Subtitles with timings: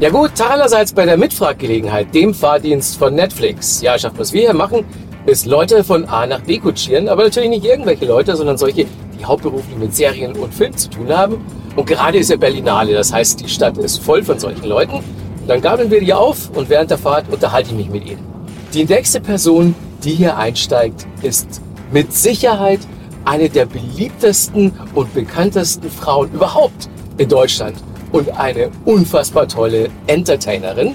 [0.00, 3.82] Ja gut, allerseits bei der Mitfahrgelegenheit, dem Fahrdienst von Netflix.
[3.82, 4.86] Ja, schafft, was wir hier machen,
[5.26, 8.86] ist Leute von A nach B kutschieren, aber natürlich nicht irgendwelche Leute, sondern solche,
[9.18, 11.44] die hauptberuflich mit Serien und Film zu tun haben.
[11.76, 15.00] Und gerade ist ja Berlinale, das heißt, die Stadt ist voll von solchen Leuten.
[15.46, 18.24] Dann gabeln wir die auf und während der Fahrt unterhalte ich mich mit ihnen.
[18.72, 21.60] Die nächste Person, die hier einsteigt, ist
[21.92, 22.80] mit Sicherheit
[23.26, 27.74] eine der beliebtesten und bekanntesten Frauen überhaupt in Deutschland
[28.12, 30.94] und eine unfassbar tolle Entertainerin.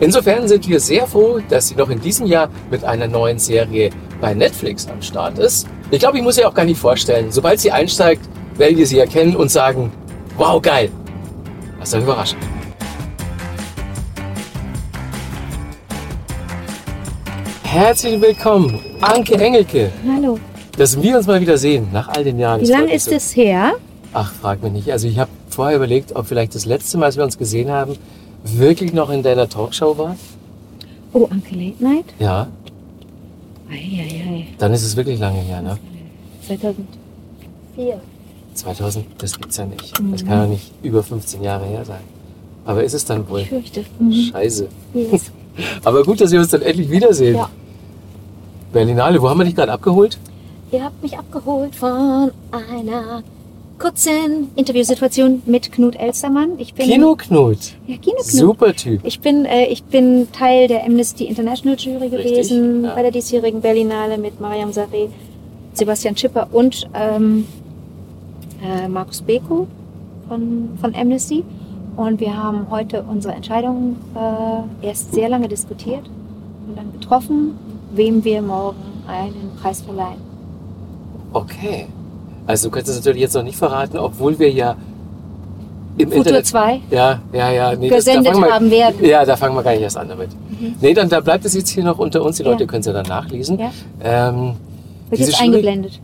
[0.00, 3.90] Insofern sind wir sehr froh, dass sie noch in diesem Jahr mit einer neuen Serie
[4.20, 5.66] bei Netflix am Start ist.
[5.90, 7.30] Ich glaube, ich muss sie auch gar nicht vorstellen.
[7.30, 8.22] Sobald sie einsteigt,
[8.56, 9.92] werdet ihr sie erkennen und sagen,
[10.36, 10.90] wow, geil.
[11.78, 12.38] Was eine Überraschung.
[17.62, 19.90] Herzlich willkommen, Anke Engelke.
[20.12, 20.38] Hallo.
[20.76, 22.60] Dass wir uns mal wieder sehen, nach all den Jahren.
[22.62, 23.74] Wie lange ist es her?
[24.12, 24.90] Ach, frag mich nicht.
[24.90, 27.94] Also ich habe vorher überlegt, ob vielleicht das letzte Mal, als wir uns gesehen haben,
[28.44, 30.16] wirklich noch in deiner Talkshow war.
[31.12, 32.06] Oh, Anke Late Night?
[32.18, 32.46] Ja.
[33.68, 34.46] Eieiei.
[34.56, 35.76] Dann ist es wirklich lange her, ne?
[36.46, 38.00] 2004.
[38.54, 40.00] 2000, das gibt's ja nicht.
[40.00, 40.12] Mhm.
[40.12, 42.00] Das kann ja nicht über 15 Jahre her sein.
[42.64, 43.40] Aber ist es dann wohl?
[43.40, 43.84] Ich fürchte.
[43.98, 44.12] Mhm.
[44.12, 44.66] Scheiße.
[44.94, 45.30] Yes.
[45.84, 47.36] Aber gut, dass wir uns dann endlich wiedersehen.
[47.36, 47.50] Ja.
[48.72, 50.18] Berlinale, wo haben wir dich gerade abgeholt?
[50.72, 53.22] Ihr habt mich abgeholt von einer
[53.80, 56.52] kurzen Interviewsituation mit Knut Elstermann.
[56.58, 57.58] Ich bin Kinoknut.
[57.86, 58.26] Ja, Kinoknut.
[58.26, 59.00] Super Typ.
[59.04, 62.94] Ich bin, äh, ich bin Teil der Amnesty International Jury Richtig, gewesen ja.
[62.94, 65.08] bei der diesjährigen Berlinale mit Mariam Saré,
[65.72, 67.46] Sebastian Schipper und ähm,
[68.62, 69.66] äh, Markus Beko
[70.28, 71.42] von, von Amnesty.
[71.96, 76.08] Und wir haben heute unsere Entscheidung äh, erst sehr lange diskutiert
[76.68, 77.58] und dann getroffen,
[77.92, 80.20] wem wir morgen einen Preis verleihen.
[81.32, 81.86] Okay.
[82.50, 84.76] Also du kannst es natürlich jetzt noch nicht verraten, obwohl wir ja
[85.98, 87.76] im Futur Internet 2 Ja, ja, ja.
[87.76, 89.04] Nee, das- gesendet da fangen wir, haben werden.
[89.04, 90.30] Ja, da fangen wir gar nicht erst an damit.
[90.80, 92.36] Nee, dann da bleibt es jetzt hier noch unter uns.
[92.38, 92.50] Die Ja.
[92.50, 93.58] Leute können es ja dann nachlesen.
[93.58, 93.70] Ja.
[94.02, 94.54] Ähm,
[95.10, 96.00] Wird jetzt eingeblendet.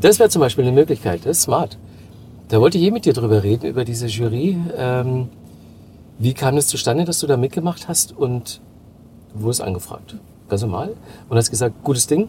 [0.00, 1.20] das wäre zum Beispiel eine Möglichkeit.
[1.24, 1.78] Das ist smart.
[2.48, 4.56] Da wollte ich eh mit dir drüber reden, über diese Jury.
[4.76, 5.28] Ähm,
[6.18, 8.60] wie kam es zustande, dass du da mitgemacht hast und
[9.34, 10.16] du wurdest angefragt?
[10.48, 10.94] Ganz normal.
[11.28, 12.28] Und hast gesagt, gutes Ding?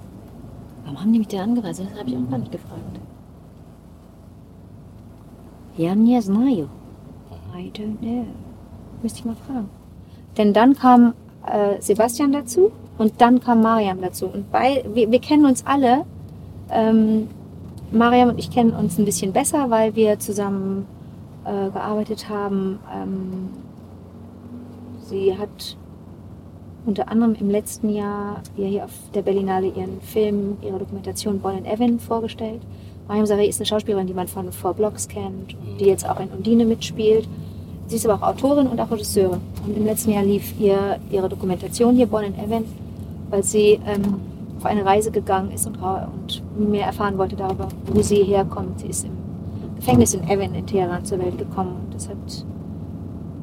[0.84, 1.80] Warum haben die mich da angereist?
[1.80, 2.82] Das habe ich auch gar nicht gefragt.
[5.77, 6.69] Ja, nie знаю.
[7.55, 8.27] I don't know.
[9.03, 9.69] Müsste ich mal fragen.
[10.37, 11.15] Denn dann kam
[11.47, 14.27] äh, Sebastian dazu und dann kam Mariam dazu.
[14.27, 16.05] Und bei, wir, wir kennen uns alle.
[16.71, 17.29] Ähm,
[17.91, 20.87] Mariam und ich kennen uns ein bisschen besser, weil wir zusammen
[21.45, 22.79] äh, gearbeitet haben.
[22.93, 23.51] Ähm,
[25.01, 25.77] sie hat
[26.85, 31.59] unter anderem im letzten Jahr ihr hier auf der Berlinale ihren Film, ihre Dokumentation Born
[31.59, 32.63] in Evan vorgestellt.
[33.12, 36.30] Mariam Saré ist eine Schauspielerin, die man von Four Blocks kennt, die jetzt auch in
[36.30, 37.28] Undine mitspielt.
[37.88, 39.42] Sie ist aber auch Autorin und auch Regisseurin.
[39.68, 42.64] Und im letzten Jahr lief ihr ihre Dokumentation hier Born in Evan,
[43.30, 44.22] weil sie ähm,
[44.58, 48.80] auf eine Reise gegangen ist und, und mehr erfahren wollte darüber, wo sie herkommt.
[48.80, 49.12] Sie ist im
[49.76, 51.88] Gefängnis in Evan in Teheran zur Welt gekommen.
[51.92, 52.16] Das hat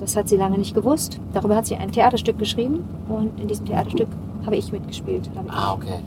[0.01, 1.21] das hat sie lange nicht gewusst.
[1.34, 4.09] Darüber hat sie ein Theaterstück geschrieben und in diesem Theaterstück
[4.47, 5.28] habe ich mitgespielt.
[5.37, 5.99] Habe ich Ah, okay.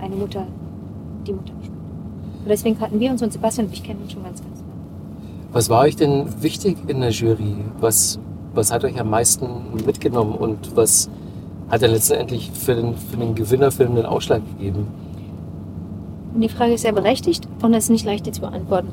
[0.00, 0.46] eine Mutter,
[1.26, 1.71] die Mutter gespielt.
[2.42, 4.72] Und deswegen kannten wir uns und Sebastian und ich kennen uns schon ganz, ganz lange.
[5.52, 7.56] Was war euch denn wichtig in der Jury?
[7.80, 8.18] Was,
[8.54, 9.46] was hat euch am meisten
[9.86, 11.08] mitgenommen und was
[11.68, 14.86] hat dann letztendlich für den, für den Gewinnerfilm den Ausschlag gegeben?
[16.34, 18.88] Die Frage ist sehr berechtigt und es ist nicht leicht, die zu beantworten.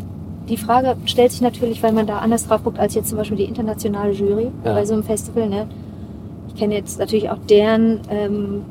[0.50, 3.38] Die Frage stellt sich natürlich, weil man da anders drauf guckt als jetzt zum Beispiel
[3.38, 4.74] die internationale Jury Ja.
[4.74, 5.48] bei so einem Festival.
[5.48, 5.68] Ne?
[6.50, 8.62] Ich kenne jetzt natürlich auch deren, ähm,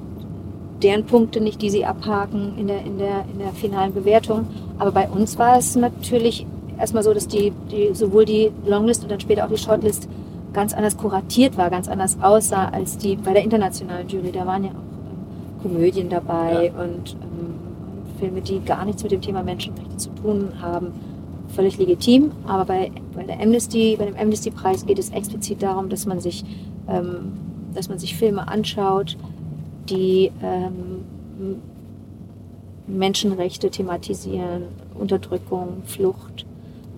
[0.82, 4.46] deren Punkte nicht, die sie abhaken in der, in, der, in der finalen Bewertung.
[4.78, 6.46] Aber bei uns war es natürlich
[6.78, 10.08] erstmal so, dass die, die, sowohl die Longlist und dann später auch die Shortlist
[10.52, 14.32] ganz anders kuratiert war, ganz anders aussah als die bei der internationalen Jury.
[14.32, 17.54] Da waren ja auch ähm, Komödien dabei und ähm,
[18.18, 20.92] Filme, die gar nichts mit dem Thema Menschenrechte zu tun haben.
[21.48, 26.04] Völlig legitim, aber bei, bei, der Amnesty, bei dem Amnesty-Preis geht es explizit darum, dass
[26.06, 26.44] man sich,
[26.88, 27.32] ähm,
[27.74, 29.16] dass man sich Filme anschaut,
[29.88, 31.56] die ähm,
[32.88, 34.62] Menschenrechte thematisieren,
[34.98, 36.46] Unterdrückung, Flucht,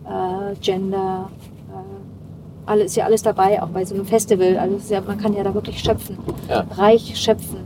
[0.07, 1.31] äh, Gender,
[1.71, 4.57] äh, alles, ist ja alles dabei, auch bei so einem Festival.
[4.59, 6.17] Also ja, man kann ja da wirklich schöpfen,
[6.49, 6.65] Ja.
[6.77, 7.59] reich schöpfen.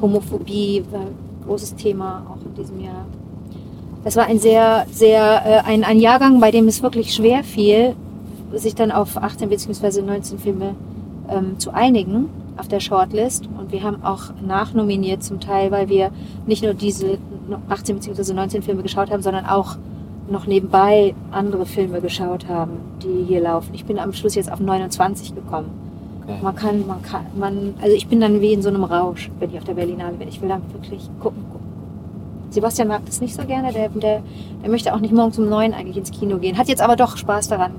[0.00, 1.14] Homophobie war ein
[1.46, 3.06] großes Thema auch in diesem Jahr.
[4.04, 7.94] Das war ein sehr, sehr, äh, ein, ein Jahrgang, bei dem es wirklich schwer fiel,
[8.52, 10.02] sich dann auf 18 bzw.
[10.02, 10.74] 19 Filme
[11.30, 12.28] ähm, zu einigen
[12.58, 13.48] auf der Shortlist.
[13.58, 16.10] Und wir haben auch nachnominiert zum Teil, weil wir
[16.46, 17.16] nicht nur diese
[17.68, 18.32] 18 bzw.
[18.32, 19.76] 19 Filme geschaut haben, sondern auch
[20.28, 23.74] noch nebenbei andere Filme geschaut haben, die hier laufen.
[23.74, 25.70] Ich bin am Schluss jetzt auf 29 gekommen.
[26.26, 26.38] Okay.
[26.42, 29.50] Man kann, man kann, man, also ich bin dann wie in so einem Rausch, wenn
[29.50, 30.28] ich auf der Berlinale bin.
[30.28, 31.66] Ich will dann wirklich gucken, gucken.
[32.48, 34.22] Sebastian mag das nicht so gerne, der, der,
[34.62, 36.56] der möchte auch nicht morgens um neun eigentlich ins Kino gehen.
[36.56, 37.72] Hat jetzt aber doch Spaß daran.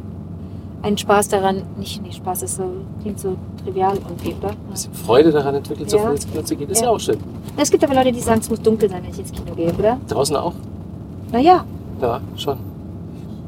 [0.86, 2.64] Einen Spaß daran, nicht, nicht Spaß ist so,
[3.02, 4.50] klingt so trivial irgendwie, oder?
[4.52, 6.04] Ein bisschen Freude daran entwickelt, so Ja.
[6.06, 6.92] früh ins Kino zu gehen, ist ja, Ja.
[6.92, 7.18] auch schön.
[7.58, 9.74] Es gibt aber Leute, die sagen, es muss dunkel sein, wenn ich ins Kino gehe,
[9.74, 9.98] oder?
[10.08, 10.54] Draußen auch?
[11.32, 11.66] Naja,
[12.02, 12.58] Ja, schon.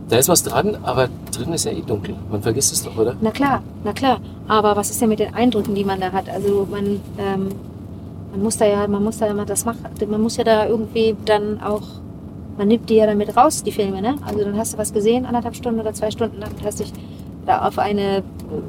[0.09, 2.15] Da ist was dran, aber drin ist ja eh dunkel.
[2.31, 3.15] Man vergisst es doch, oder?
[3.21, 4.19] na klar, na klar.
[4.47, 6.29] Aber was ist denn mit den Eindrücken, die man da hat?
[6.29, 7.49] Also man, ähm,
[8.31, 11.15] man muss da ja, man muss da immer das machen, man muss ja da irgendwie
[11.25, 11.81] dann auch,
[12.57, 14.15] man nimmt die ja damit raus, die Filme, ne?
[14.25, 16.91] Also dann hast du was gesehen, anderthalb Stunden oder zwei Stunden lang, und hast dich
[17.47, 18.23] da auf eine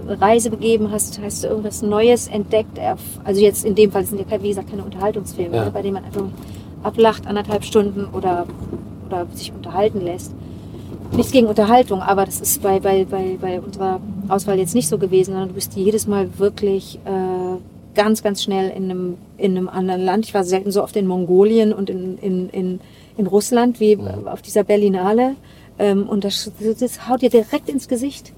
[0.08, 2.78] Reise begeben, hast, hast du irgendwas Neues entdeckt.
[3.24, 5.64] Also jetzt in dem Fall sind ja, keine- wie gesagt, keine Unterhaltungsfilme, Ja.
[5.66, 5.70] ne?
[5.70, 6.24] bei denen man einfach
[6.82, 8.46] ablacht, anderthalb Stunden oder,
[9.08, 10.32] oder sich unterhalten lässt.
[11.12, 14.98] Nichts gegen Unterhaltung, aber das ist bei, bei, bei, bei unserer Auswahl jetzt nicht so
[14.98, 17.58] gewesen, sondern du bist jedes Mal wirklich äh,
[17.94, 20.26] ganz, ganz schnell in einem, in einem anderen Land.
[20.26, 22.80] Ich war selten so oft in Mongolien und in, in, in,
[23.16, 24.28] in Russland wie Mhm.
[24.28, 25.34] auf dieser Berlinale.
[25.80, 28.32] Ähm, und das, das haut dir direkt ins Gesicht.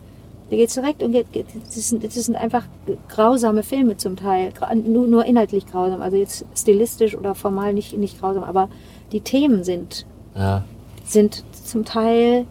[0.50, 2.64] Da geht's direkt und geht, geht, das, sind, das sind einfach
[3.08, 4.52] grausame Filme zum Teil.
[4.85, 6.02] Nur, nur inhaltlich grausam.
[6.02, 8.69] Also jetzt stilistisch oder formal nicht, nicht grausam, aber
[9.12, 10.64] die Themen sind Ja.
[11.05, 12.47] sind zum Teil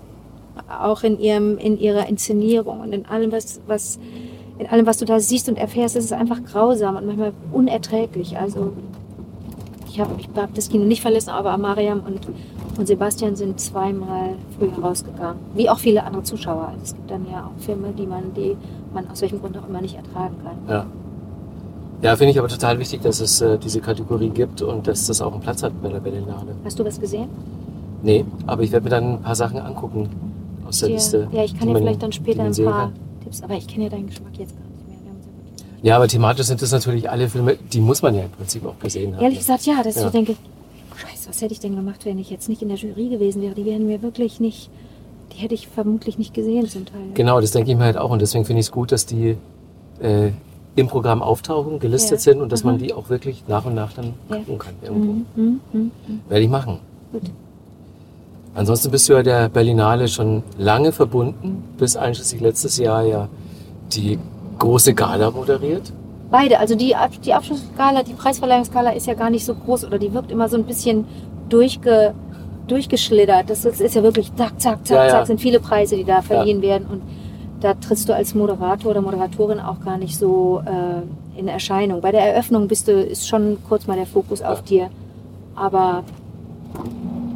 [0.67, 3.99] auch in ihrem in ihrer Inszenierung und in allem was was
[4.57, 8.37] in allem was du da siehst und erfährst ist es einfach grausam und manchmal unerträglich
[8.37, 8.73] also
[9.89, 12.19] ich habe ich hab das Kino nicht verlassen aber Mariam und
[12.77, 17.25] und Sebastian sind zweimal früher rausgegangen wie auch viele andere Zuschauer also es gibt dann
[17.29, 18.55] ja auch Filme die man die
[18.93, 20.85] man aus welchem Grund auch immer nicht ertragen kann Ja.
[22.01, 25.21] Ja, finde ich aber total wichtig, dass es äh, diese Kategorie gibt und dass das
[25.21, 26.55] auch einen Platz hat bei der Berlinale.
[26.63, 27.27] hast du was gesehen
[28.01, 30.07] Nee, aber ich werde mir dann ein paar Sachen angucken
[30.65, 31.27] aus der Ja, Liste.
[31.33, 32.91] ja ich kann dir vielleicht dann später ein paar.
[33.23, 35.27] Tipps aber ich kenne ja deinen Geschmack jetzt gar nicht mehr Wir haben uns
[35.81, 38.77] ja aber thematisch sind das natürlich alle Filme, die muss man ja im Prinzip auch
[38.79, 39.23] gesehen haben.
[39.23, 40.07] Ehrlich gesagt, ja, dass ich Ja.
[40.07, 40.35] so denke,
[40.95, 43.53] scheiße, was hätte ich denn gemacht, wenn ich jetzt nicht in der Jury gewesen wäre?
[43.55, 44.69] Die wären mir wirklich nicht,
[45.33, 47.01] die hätte ich vermutlich nicht gesehen zum Teil.
[47.13, 49.37] Genau, das denke ich mir halt auch und deswegen finde ich es gut, dass die
[50.01, 50.31] äh,
[50.75, 52.31] im Programm auftauchen, gelistet Ja.
[52.31, 52.79] sind und dass man Mhm.
[52.79, 54.37] die auch wirklich nach und nach dann Ja.
[54.37, 54.73] gucken kann.
[54.81, 55.11] Irgendwo.
[55.35, 56.21] Mhm, mhm, mhm.
[56.29, 56.79] Werde ich machen.
[57.11, 57.23] Gut.
[58.55, 63.29] Ansonsten bist du ja der Berlinale schon lange verbunden, bis einschließlich letztes Jahr ja
[63.93, 64.17] die
[64.59, 65.91] große Gala moderiert.
[66.31, 66.95] Beide, also die,
[67.25, 70.57] die Abschlussskala, die Preisverleihungsskala ist ja gar nicht so groß oder die wirkt immer so
[70.57, 71.05] ein bisschen
[71.49, 72.13] durchge,
[72.67, 73.49] durchgeschlittert.
[73.49, 75.09] Das ist, ist ja wirklich zack, zack, zack, Ja, ja.
[75.11, 77.01] zack, sind viele Preise, die da verliehen werden und
[77.61, 82.01] da trittst du als Moderator oder Moderatorin auch gar nicht so äh, in Erscheinung.
[82.01, 84.89] Bei der Eröffnung bist du, ist schon kurz mal der Fokus auf dir.
[85.55, 86.03] Aber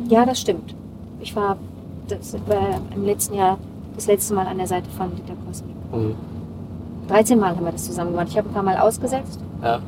[0.08, 0.75] ja, das stimmt.
[1.20, 1.58] Ich war,
[2.08, 3.58] das war im letzten Jahr
[3.96, 5.75] das letzte Mal an der Seite von Dieter Kosnik.
[5.92, 6.16] Mhm.
[7.07, 8.27] 13 Mal haben wir das zusammen gemacht.
[8.29, 9.79] Ich habe ein paar Mal ausgesetzt, Ja.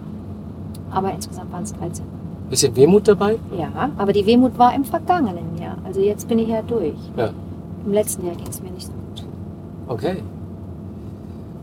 [0.92, 2.50] aber insgesamt waren es 13 Mal.
[2.50, 3.38] Bisschen Wehmut dabei.
[3.58, 5.78] Ja, aber die Wehmut war im vergangenen Jahr.
[5.84, 6.94] Also jetzt bin ich ja durch.
[7.18, 7.30] Ja.
[7.86, 9.26] Im letzten Jahr ging es mir nicht so gut.
[9.88, 10.18] Okay.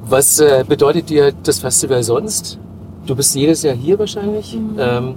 [0.05, 2.59] Was äh, bedeutet dir das Festival sonst?
[3.07, 4.77] Du bist jedes Jahr hier wahrscheinlich, Mhm.
[4.79, 5.15] ähm,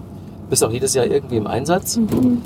[0.50, 1.98] bist auch jedes Jahr irgendwie im Einsatz.
[1.98, 2.42] Mhm.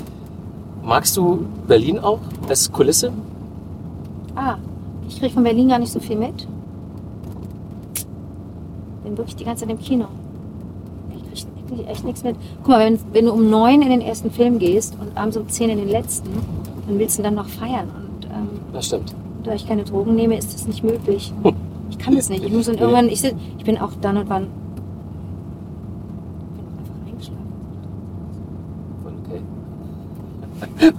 [0.82, 3.12] Magst du Berlin auch als Kulisse?
[4.34, 4.56] Ah,
[5.08, 6.46] ich kriege von Berlin gar nicht so viel mit.
[9.10, 10.04] Bin wirklich die ganze Zeit im Kino.
[11.34, 12.36] Ich kriege echt nichts mit.
[12.62, 15.48] Guck mal, wenn, wenn du um neun in den ersten Film gehst und abends um
[15.48, 16.28] zehn in den letzten,
[16.86, 17.88] dann willst du dann noch feiern.
[17.88, 19.12] Und ähm, Das stimmt.
[19.42, 21.32] da ich keine Drogen nehme, ist das nicht möglich.
[21.90, 22.44] Ich kann das nicht.
[22.44, 24.46] Ich muss dann irgendwann, ich, sit- ich bin auch dann und wann.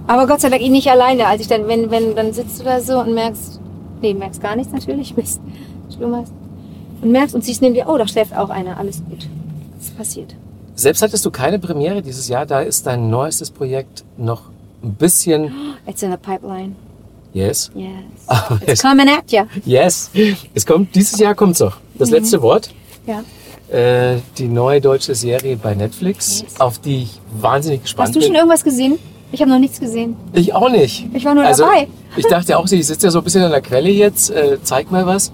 [0.06, 1.26] Aber Gott sei Dank ich nicht alleine.
[1.26, 3.60] Als ich dann, wenn, wenn, dann sitzt du da so und merkst,
[4.00, 5.40] nee, merkst gar nichts natürlich, bist
[5.96, 6.32] schlummerst.
[7.02, 9.28] Und merkst und siehst neben dir, oh, da schläft auch einer, alles gut.
[9.78, 10.34] Das passiert.
[10.74, 14.42] Selbst hattest du keine Premiere dieses Jahr, da ist dein neuestes Projekt noch
[14.82, 15.52] ein bisschen.
[15.86, 16.74] It's in the pipeline.
[17.34, 17.70] Yes.
[17.74, 17.88] Yes.
[18.26, 19.46] Aber It's es, coming at ya.
[19.64, 20.10] yes.
[20.54, 21.76] Es kommt, dieses Jahr kommt's noch.
[21.98, 22.14] Das Mhm.
[22.16, 22.70] letzte Wort.
[23.06, 23.22] Ja.
[23.76, 26.60] Äh, die neue deutsche Serie bei Netflix, Yes.
[26.60, 28.36] auf die ich wahnsinnig gespannt Hast du schon bin.
[28.36, 28.98] irgendwas gesehen?
[29.32, 30.14] Ich habe noch nichts gesehen.
[30.34, 31.06] Ich auch nicht.
[31.14, 31.88] Ich war nur also, dabei.
[32.16, 34.90] Ich dachte auch, ich sitze ja so ein bisschen an der Quelle jetzt, äh, zeig
[34.90, 35.32] mal was.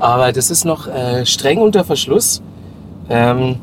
[0.00, 2.42] Aber das ist noch äh, streng unter Verschluss.
[3.08, 3.56] Ähm,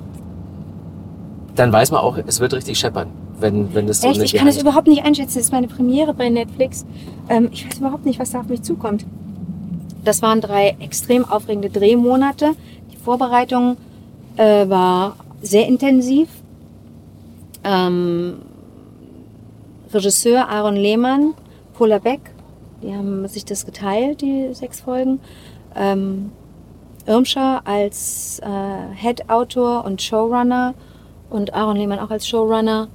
[1.56, 3.08] dann weiß man auch, es wird richtig scheppern,
[3.40, 4.22] wenn, wenn das so Echt?
[4.22, 5.36] Ich kann das überhaupt nicht einschätzen.
[5.36, 6.86] Das ist meine Premiere bei Netflix.
[7.28, 9.06] Ähm, ich weiß überhaupt nicht, was da auf mich zukommt.
[10.04, 12.52] Das waren drei extrem aufregende Drehmonate.
[12.92, 13.78] Die Vorbereitung
[14.38, 16.30] äh, war sehr intensiv.
[17.64, 18.36] Ähm,
[19.92, 21.34] Regisseur Aaron Lehmann,
[21.74, 22.20] Paula Beck,
[22.84, 25.20] die haben sich das geteilt, die sechs Folgen.
[25.78, 26.32] Ähm,
[27.06, 30.74] Irmscher als äh, Head-Autor und Showrunner
[31.30, 32.90] und Aaron Lehmann auch als Showrunner.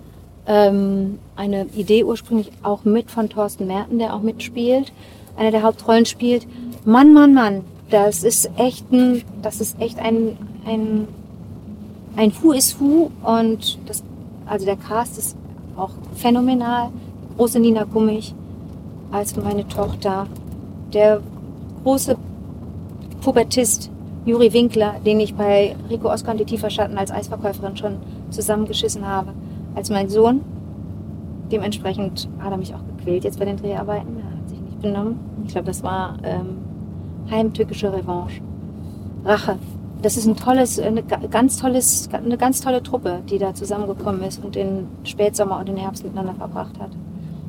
[0.46, 4.92] Ähm, eine Idee ursprünglich auch mit von Thorsten Merten, der auch mitspielt,
[5.36, 6.46] einer der Hauptrollen spielt.
[6.84, 10.36] Mann, Mann, Mann, das ist echt ein, das ist echt ein,
[10.66, 11.08] ein,
[12.16, 14.02] ein Who is Who und das,
[14.46, 15.36] also der Cast ist
[15.76, 16.90] auch phänomenal.
[17.36, 18.34] Große Nina Gummich
[19.10, 20.26] als meine Tochter.
[20.92, 21.22] Der
[21.84, 22.16] große
[23.22, 23.88] Pubertist
[24.24, 27.96] Juri Winkler, den ich bei Rico Oskar und die Tieferschatten als Eisverkäuferin schon
[28.30, 29.32] zusammengeschissen habe,
[29.74, 30.40] als mein Sohn.
[31.50, 34.16] Dementsprechend hat er mich auch gequält jetzt bei den Dreharbeiten.
[34.18, 35.20] Er hat sich nicht benommen.
[35.46, 36.58] Ich glaube, das war ähm,
[37.30, 38.40] heimtückische Revanche.
[39.24, 39.56] Rache.
[40.02, 44.42] Das ist ein tolles, eine ganz tolles, eine ganz tolle Truppe, die da zusammengekommen ist
[44.42, 46.90] und den Spätsommer und den Herbst miteinander verbracht hat.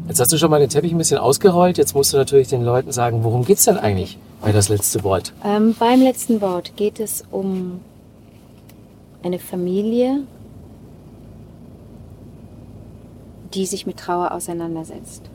[0.08, 1.80] Jetzt hast du schon mal den Teppich ein bisschen ausgerollt.
[1.80, 5.04] Jetzt musst du natürlich den Leuten sagen, worum geht es denn eigentlich bei das letzte
[5.04, 5.34] Wort?
[5.44, 7.80] Ähm, beim letzten Wort geht es um
[9.24, 10.24] eine Familie,
[13.54, 15.30] die sich mit Trauer auseinandersetzt.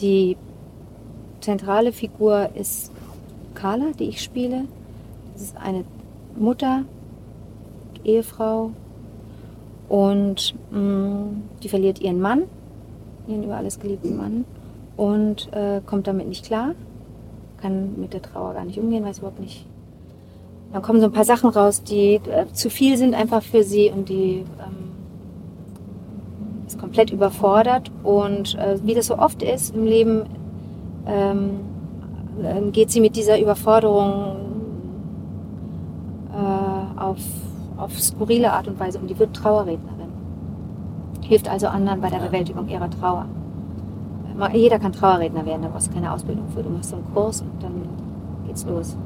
[0.00, 0.36] Die
[1.40, 2.92] zentrale Figur ist
[3.54, 4.66] Carla, die ich spiele.
[5.32, 5.84] Das ist eine
[6.36, 6.84] Mutter,
[8.04, 8.70] Ehefrau
[9.88, 12.44] und mh, mm, die verliert ihren Mann,
[13.26, 14.44] ihren über alles geliebten Mann
[14.96, 16.74] und äh, kommt damit nicht klar,
[17.62, 19.66] kann mit der Trauer gar nicht umgehen, weiß überhaupt nicht.
[20.72, 23.90] Dann kommen so ein paar Sachen raus, die äh, zu viel sind einfach für sie
[23.90, 24.92] und die ähm,
[26.66, 27.90] ist komplett überfordert.
[28.02, 30.24] Und äh, wie das so oft ist im Leben,
[31.06, 31.60] ähm,
[32.42, 34.36] ähm, geht sie mit dieser Überforderung
[36.32, 37.18] äh, auf,
[37.76, 39.06] auf skurrile Art und Weise um.
[39.06, 40.10] Die wird Trauerrednerin.
[41.22, 43.26] Hilft also anderen bei der Bewältigung ihrer Trauer.
[44.52, 46.62] Jeder kann Trauerredner werden, da brauchst du keine Ausbildung für.
[46.62, 47.72] Du machst so einen Kurs und dann
[48.46, 48.96] geht's los.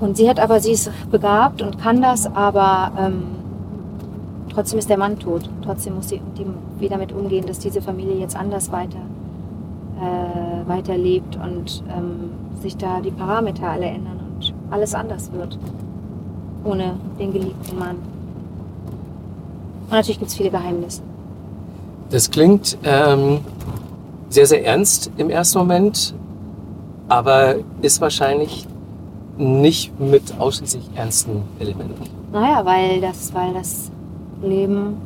[0.00, 3.22] Und sie hat aber, sie ist begabt und kann das, aber ähm,
[4.52, 5.50] trotzdem ist der Mann tot.
[5.64, 6.20] Trotzdem muss sie
[6.78, 9.00] wieder damit umgehen, dass diese Familie jetzt anders weiter
[10.00, 15.58] äh, weiterlebt und ähm, sich da die Parameter alle ändern und alles anders wird.
[16.64, 17.96] Ohne den geliebten Mann.
[19.86, 21.02] Und natürlich gibt es viele Geheimnisse.
[22.10, 23.40] Das klingt ähm,
[24.28, 26.14] sehr, sehr ernst im ersten Moment,
[27.08, 28.66] aber ist wahrscheinlich
[29.36, 31.94] nicht mit ausschließlich ernsten Elementen.
[32.32, 33.90] Naja, weil das, weil das
[34.42, 34.96] Leben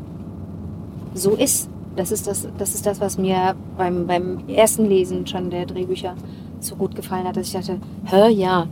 [1.14, 5.50] so ist das ist das, das ist das, was mir beim, beim ersten Lesen schon
[5.50, 6.14] der Drehbücher
[6.61, 8.67] so gut gefallen hat, dass ich dachte, hä, ja,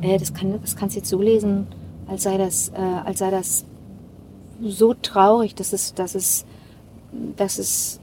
[0.00, 1.66] äh, das, kann, das kannst du jetzt so lesen,
[2.06, 3.64] als sei das, äh, als sei das
[4.62, 6.46] so traurig, dass es, dass es,
[7.36, 8.00] dass es,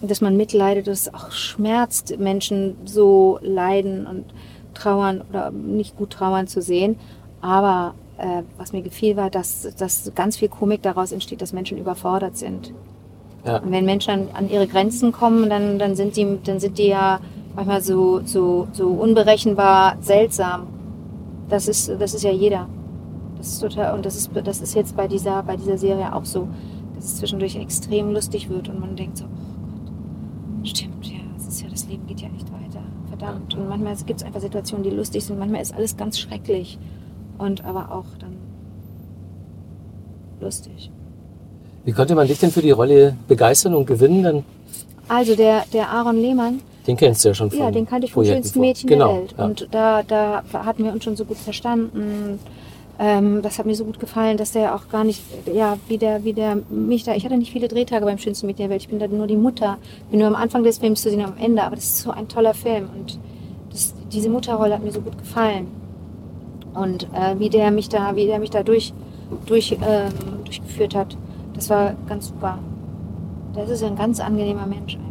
[0.00, 4.24] dass man mitleidet, dass es auch schmerzt, Menschen so leiden und
[4.74, 6.96] trauern oder nicht gut trauern zu sehen.
[7.40, 11.78] Aber äh, was mir gefiel, war, dass, dass ganz viel Komik daraus entsteht, dass Menschen
[11.78, 12.72] überfordert sind.
[13.44, 13.58] Ja.
[13.58, 16.88] Und wenn Menschen an, an, ihre Grenzen kommen, dann, dann, sind die, dann sind die
[16.88, 17.20] ja
[17.54, 20.66] manchmal so, so, so unberechenbar seltsam.
[21.48, 22.68] Das ist, das ist ja jeder.
[23.38, 26.24] Das ist total, und das ist, das ist jetzt bei dieser, bei dieser Serie auch
[26.24, 26.48] so,
[26.96, 29.26] dass es zwischendurch extrem lustig wird und man denkt so,
[30.68, 32.82] stimmt, ja, das ist ja, das Leben geht ja nicht weiter.
[33.08, 33.54] Verdammt.
[33.54, 36.78] Und manchmal gibt es einfach Situationen, die lustig sind, manchmal ist alles ganz schrecklich.
[37.38, 38.36] Und aber auch dann
[40.40, 40.90] lustig.
[41.84, 44.22] Wie konnte man dich denn für die Rolle begeistern und gewinnen?
[44.22, 44.44] Dann?
[45.08, 46.60] Also der, der Aaron Lehmann.
[46.86, 49.20] Den kennst du ja schon von Ja, den kannte ich vom schönsten Mädchen genau, der
[49.20, 49.34] Welt.
[49.38, 49.44] Ja.
[49.44, 52.38] Und da, da hatten wir uns schon so gut verstanden.
[53.00, 56.24] Ähm, das hat mir so gut gefallen, dass der auch gar nicht, ja, wie der,
[56.24, 58.82] wie der mich da, ich hatte nicht viele Drehtage beim schönsten Mädchen der Welt.
[58.82, 59.78] Ich bin da nur die Mutter.
[60.10, 61.62] Bin nur am Anfang des Films zu sehen, am Ende.
[61.62, 62.88] Aber das ist so ein toller Film.
[62.96, 63.18] Und
[63.70, 65.68] das, diese Mutterrolle hat mir so gut gefallen.
[66.74, 68.92] Und äh, wie der mich da, wie der mich da durch,
[69.46, 70.12] durch, ähm,
[70.44, 71.16] durchgeführt hat.
[71.54, 72.58] Das war ganz super.
[73.54, 75.08] Das ist ein ganz angenehmer Mensch einfach.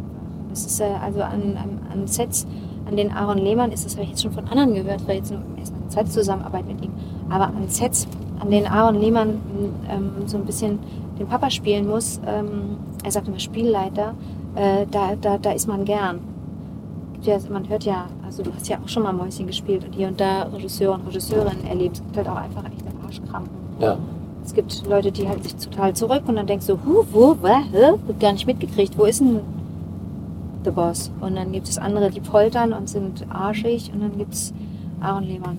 [0.50, 2.46] Das ist äh, also an, an, an, Sets,
[2.86, 5.30] an den Aaron Lehmann ist das habe ich jetzt schon von anderen gehört, weil jetzt
[5.30, 6.92] nur erst eine zweite Zusammenarbeit mit ihm.
[7.30, 8.06] Aber an Sets,
[8.40, 9.40] an denen Aaron Lehmann
[9.90, 10.78] ähm, so ein bisschen
[11.18, 14.14] den Papa spielen muss, ähm, er sagt immer Spielleiter,
[14.54, 16.20] äh, da, da, da ist man gern.
[17.22, 20.08] Ja, man hört ja, also du hast ja auch schon mal Mäuschen gespielt und hier
[20.08, 21.96] und da Regisseur und Regisseurin erlebt.
[21.96, 23.50] Es gibt halt auch einfach echte Arschkrampen.
[23.80, 23.98] Ja.
[24.44, 27.58] Es gibt Leute, die halten sich total zurück und dann denkst du, hu, wo, wa,
[27.70, 27.98] hä?
[28.06, 28.96] Wird gar nicht mitgekriegt.
[28.96, 29.40] Wo ist denn
[30.64, 31.10] The Boss?
[31.20, 34.54] Und dann gibt es andere, die poltern und sind arschig und dann gibt es
[35.00, 35.58] Aaron Lehmann.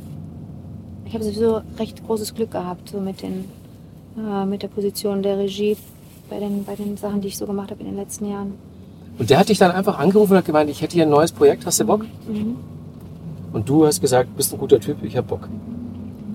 [1.09, 3.45] Ich habe sowieso recht großes Glück gehabt, so mit, den,
[4.15, 5.75] äh, mit der Position der Regie
[6.29, 8.53] bei den, bei den Sachen, die ich so gemacht habe in den letzten Jahren.
[9.17, 11.31] Und der hat dich dann einfach angerufen und hat gemeint, ich hätte hier ein neues
[11.31, 12.05] Projekt, hast du Bock?
[12.27, 12.57] Mhm.
[13.51, 15.49] Und du hast gesagt, bist ein guter Typ, ich hab Bock.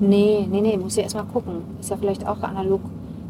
[0.01, 1.59] Nee, nee, nee, muss ja erstmal gucken.
[1.81, 2.81] Ist ja vielleicht auch analog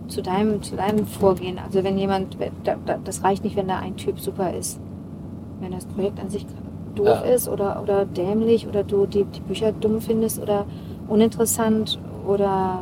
[0.08, 1.58] zu deinem, zu deinem Vorgehen.
[1.58, 4.80] Also wenn jemand, da- da- das reicht nicht, wenn da ein Typ super ist.
[5.60, 6.46] Wenn das Projekt an sich
[6.94, 7.20] doof Ja.
[7.20, 10.64] ist oder, oder dämlich oder du die, die Bücher dumm findest oder
[11.08, 12.80] uninteressant oder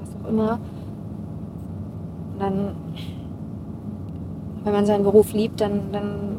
[0.00, 0.58] was auch immer,
[2.38, 2.70] dann,
[4.64, 6.36] wenn man seinen Beruf liebt, dann, dann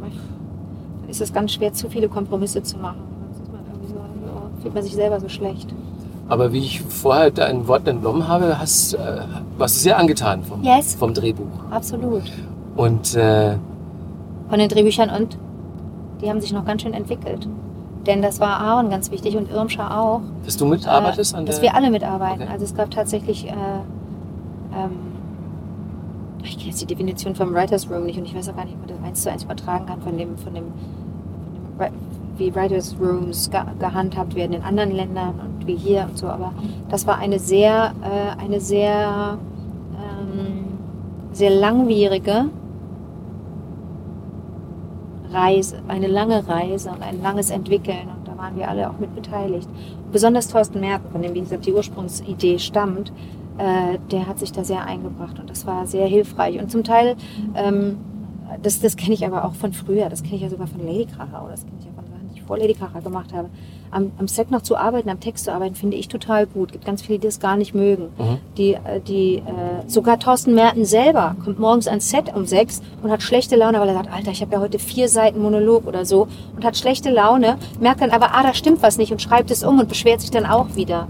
[1.08, 3.00] ist es ganz schwer, zu viele Kompromisse zu machen.
[3.34, 5.74] Sonst ist man so, fühlt man sich selber so schlecht.
[6.28, 8.98] Aber wie ich vorher dein Wort entnommen habe, hast, äh,
[9.58, 10.96] warst du sehr angetan vom, Yes.
[10.96, 11.46] vom Drehbuch.
[11.70, 12.24] Absolut.
[12.76, 13.56] Und äh,
[14.50, 15.38] von den Drehbüchern und
[16.22, 17.48] die haben sich noch ganz schön entwickelt.
[18.06, 20.22] Denn das war Aaron ganz wichtig und Irmscher auch.
[20.46, 21.72] dass du mitarbeitest äh, an dass der...
[21.72, 22.44] wir alle mitarbeiten.
[22.44, 22.52] Okay.
[22.52, 24.92] Also es gab tatsächlich, äh, ähm,
[26.44, 28.76] ich kenne jetzt die Definition vom Writers Room nicht und ich weiß auch gar nicht,
[28.76, 30.66] ob man das eins zu eins übertragen kann von dem, von dem,
[31.78, 31.94] von dem
[32.38, 36.28] wie Writers Rooms ge gehandhabt werden in anderen Ländern und wie hier und so.
[36.28, 36.54] Aber
[36.90, 39.38] das war eine sehr, äh, eine sehr,
[39.96, 40.66] ähm,
[41.32, 42.46] sehr langwierige
[45.36, 48.08] Reise, eine lange Reise und ein langes Entwickeln.
[48.08, 49.68] Und da waren wir alle auch mit beteiligt.
[50.12, 53.12] Besonders Thorsten Merten, von dem, wie gesagt, die Ursprungsidee stammt,
[53.58, 56.60] äh, der hat sich da sehr eingebracht und das war sehr hilfreich.
[56.60, 57.16] Und zum Teil,
[57.56, 57.98] ähm,
[58.62, 61.06] das, das kenne ich aber auch von früher, das kenne ich ja sogar von Lady
[61.06, 63.50] Kracher oder das kenne ich ja von Sachen, die ich vor Lady Kracher gemacht habe.
[63.96, 66.74] Am, am Set noch zu arbeiten, am Text zu arbeiten, finde ich total gut.
[66.74, 68.10] gibt ganz viele, die das gar nicht mögen.
[68.18, 68.38] Mhm.
[68.58, 69.42] Die, äh, die, äh,
[69.88, 73.88] sogar Thorsten Merten selber kommt morgens ans Set um sechs und hat schlechte Laune, weil
[73.88, 77.10] er sagt, Alter, ich habe ja heute vier Seiten Monolog oder so und hat schlechte
[77.10, 80.20] Laune, merkt dann aber, ah, da stimmt was nicht und schreibt es um und beschwert
[80.20, 81.08] sich dann auch wieder.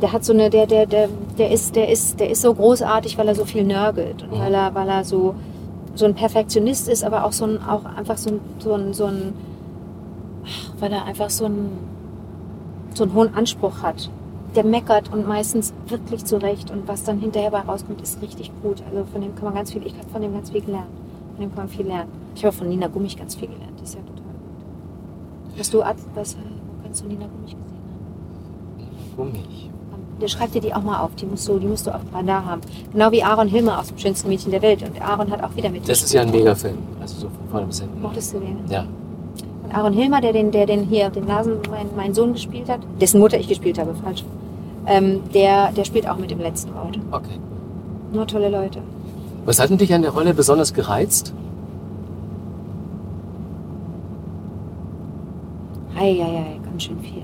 [0.00, 3.18] Der hat so eine, der, der, der, der ist, der ist, der ist so großartig,
[3.18, 4.42] weil er so viel nörgelt und Mhm.
[4.42, 5.34] weil er, weil er so,
[5.96, 9.06] so ein Perfektionist ist, aber auch so ein, auch einfach so ein, so ein, so
[9.06, 9.32] ein,
[10.78, 11.70] weil er einfach so ein,
[12.94, 14.10] so einen hohen Anspruch hat.
[14.54, 18.82] Der meckert und meistens wirklich zurecht und was dann hinterher bei rauskommt, ist richtig gut.
[18.90, 20.88] Also von dem kann man ganz viel, ich habe von dem ganz viel gelernt.
[21.36, 22.10] Von dem kann man viel lernen.
[22.34, 25.58] Ich habe von Nina Gummich ganz viel gelernt, die ist ja total gut.
[25.58, 25.78] Hast du,
[26.14, 27.80] was, wo kannst du Nina Gummich gesehen
[28.76, 29.16] haben?
[29.16, 29.70] Gummich.
[30.20, 32.44] Der schreibt dir die auch mal auf, die musst du, die musst du auf Radar
[32.44, 32.60] haben.
[32.92, 34.82] Genau wie Aaron Hilmer aus dem schönsten Mädchen der Welt.
[34.82, 35.88] Und Aaron hat auch wieder mit.
[35.88, 36.76] Das ist ja ein Megafilm.
[37.00, 38.02] Also so von vorne bis hinten.
[38.02, 38.58] Mochtest du den?
[38.68, 38.84] Ja.
[39.72, 43.20] Aaron Hilmer, der den, der den hier, den Nasen, mein, mein Sohn gespielt hat, dessen
[43.20, 44.24] Mutter ich gespielt habe, falsch.
[44.86, 46.98] Ähm, der, der spielt auch mit im letzten Wort.
[47.12, 47.38] Okay.
[48.12, 48.80] Nur tolle Leute.
[49.44, 51.32] Was hat denn dich an der Rolle besonders gereizt?
[55.98, 57.22] Eieiei, ganz schön viel.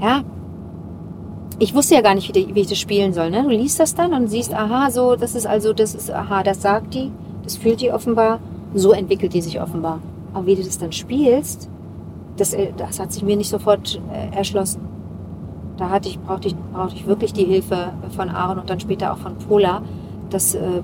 [0.00, 0.22] Ja.
[1.58, 3.30] Ich wusste ja gar nicht, wie, die- wie ich das spielen soll.
[3.30, 3.42] Ne?
[3.42, 6.62] Du liest das dann und siehst, aha, so, das ist also, das ist, aha, das
[6.62, 7.10] sagt die,
[7.42, 8.38] das fühlt die offenbar,
[8.74, 10.00] so entwickelt die sich offenbar.
[10.34, 11.68] Aber wie du das dann spielst,
[12.36, 14.80] das, äh, das hat sich mir nicht sofort äh, erschlossen.
[15.76, 19.12] Da hatte ich, brauchte ich, brauchte ich wirklich die Hilfe von Aaron und dann später
[19.12, 19.82] auch von Pola.
[20.30, 20.82] Das, äh,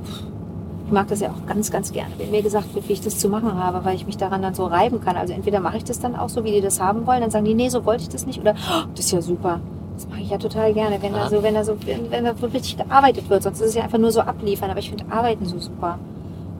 [0.86, 3.18] ich mag das ja auch ganz, ganz gerne, wenn mir gesagt wird, wie ich das
[3.18, 5.16] zu machen habe, weil ich mich daran dann so reiben kann.
[5.16, 7.44] Also entweder mache ich das dann auch so, wie die das haben wollen, dann sagen
[7.44, 8.40] die, nee, so wollte ich das nicht.
[8.40, 9.60] Oder "Oh, das ist ja super.
[9.96, 12.34] Das mache ich ja total gerne, wenn da so, wenn da so, wenn, wenn da
[12.36, 13.42] so richtig gearbeitet wird.
[13.42, 14.70] Sonst ist es ja einfach nur so abliefern.
[14.70, 15.98] Aber ich finde Arbeiten so super.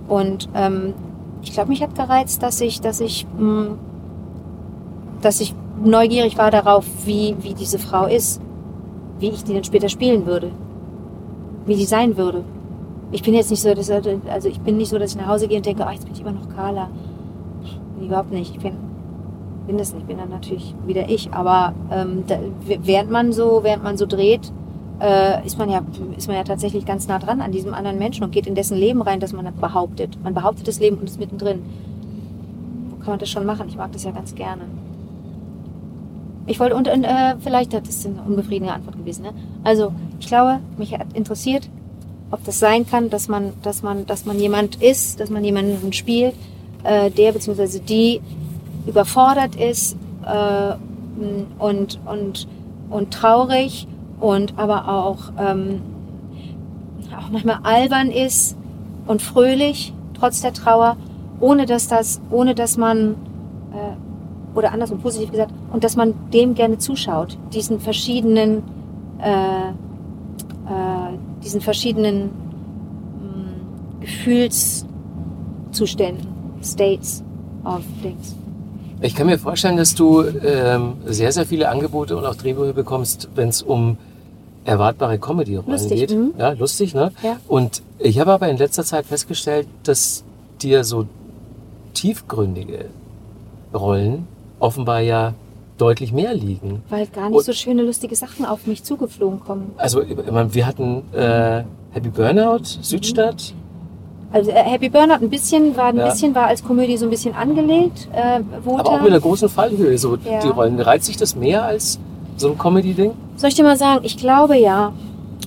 [0.08, 0.94] Und ähm,
[1.44, 3.76] ich glaube, mich hat gereizt, dass ich, dass ich, mh,
[5.20, 8.40] dass ich neugierig war darauf, wie, wie diese Frau ist,
[9.18, 10.50] wie ich die dann später spielen würde,
[11.66, 12.44] wie die sein würde.
[13.12, 15.46] Ich bin jetzt nicht so, dass, also ich bin nicht so, dass ich nach Hause
[15.46, 16.88] gehe und denke, ach, jetzt bin ich immer noch Carla.
[18.00, 18.57] Nee, überhaupt nicht.
[18.57, 18.76] Ich bin,
[19.66, 20.02] bin das nicht.
[20.02, 21.33] Ich bin dann natürlich wieder ich.
[21.33, 24.52] Aber ähm, da, während man so, während man so dreht,
[25.00, 25.83] äh, ist man ja,
[26.16, 28.76] ist man ja tatsächlich ganz nah dran an diesem anderen Menschen und geht in dessen
[28.76, 30.18] Leben rein, das man behauptet.
[30.22, 31.62] Man behauptet das Leben und ist mittendrin.
[32.90, 33.68] Wo kann man das schon machen?
[33.68, 34.62] Ich mag das ja ganz gerne.
[36.46, 39.33] Ich wollte, und, und äh, vielleicht, das ist eine unbefriedigende Antwort gewesen, ne?
[39.62, 41.70] Also, ich glaube, mich hat interessiert,
[42.30, 45.92] ob das sein kann, dass man, dass man, dass man jemand ist, dass man jemanden
[45.92, 46.35] spielt,
[46.83, 47.78] äh, der bzw.
[47.78, 48.20] die
[48.87, 50.74] überfordert ist äh,
[51.59, 52.48] und, und,
[52.90, 53.87] und traurig
[54.24, 55.82] und aber auch, ähm,
[57.14, 58.56] auch manchmal albern ist
[59.06, 60.96] und fröhlich, trotz der Trauer,
[61.40, 63.16] ohne dass das, ohne dass man
[63.72, 68.62] äh, oder andersrum positiv gesagt, und dass man dem gerne zuschaut, diesen verschiedenen,
[69.18, 69.72] äh, äh,
[71.42, 72.30] diesen verschiedenen
[73.20, 76.26] mh, Gefühlszuständen,
[76.62, 77.22] States
[77.66, 78.34] of Things.
[79.02, 83.28] Ich kann mir vorstellen, dass du ähm, sehr, sehr viele Angebote und auch Drehbücher bekommst,
[83.34, 83.98] wenn es um
[84.64, 86.11] erwartbare Comedy-Rollen Lustig, geht.
[86.16, 86.33] mhm.
[86.38, 87.12] Ja, lustig, ne?
[87.22, 87.37] Ja.
[87.48, 90.24] Und ich habe aber in letzter Zeit festgestellt, dass
[90.62, 91.07] dir so
[91.94, 92.87] tiefgründige
[93.72, 94.27] Rollen
[94.61, 95.35] offenbar ja
[95.79, 96.83] deutlich mehr liegen.
[96.88, 99.72] Weil gar nicht Und- so schöne, lustige Sachen auf mich zugeflogen kommen.
[99.77, 103.53] Also ich meine, wir hatten äh, Happy Burnout, Südstadt.
[104.33, 106.09] Also äh, Happy Burnout ein bisschen war ein Ja.
[106.11, 108.09] bisschen war als Komödie so ein bisschen angelegt.
[108.12, 108.81] Äh, Wotan.
[108.81, 110.40] Aber auch mit einer großen Fallhöhe, so Ja.
[110.40, 110.81] die Rollen.
[110.81, 111.98] Reizt sich das mehr als
[112.37, 113.12] so ein Comedy-Ding?
[113.37, 114.92] Soll ich dir mal sagen, ich glaube ja.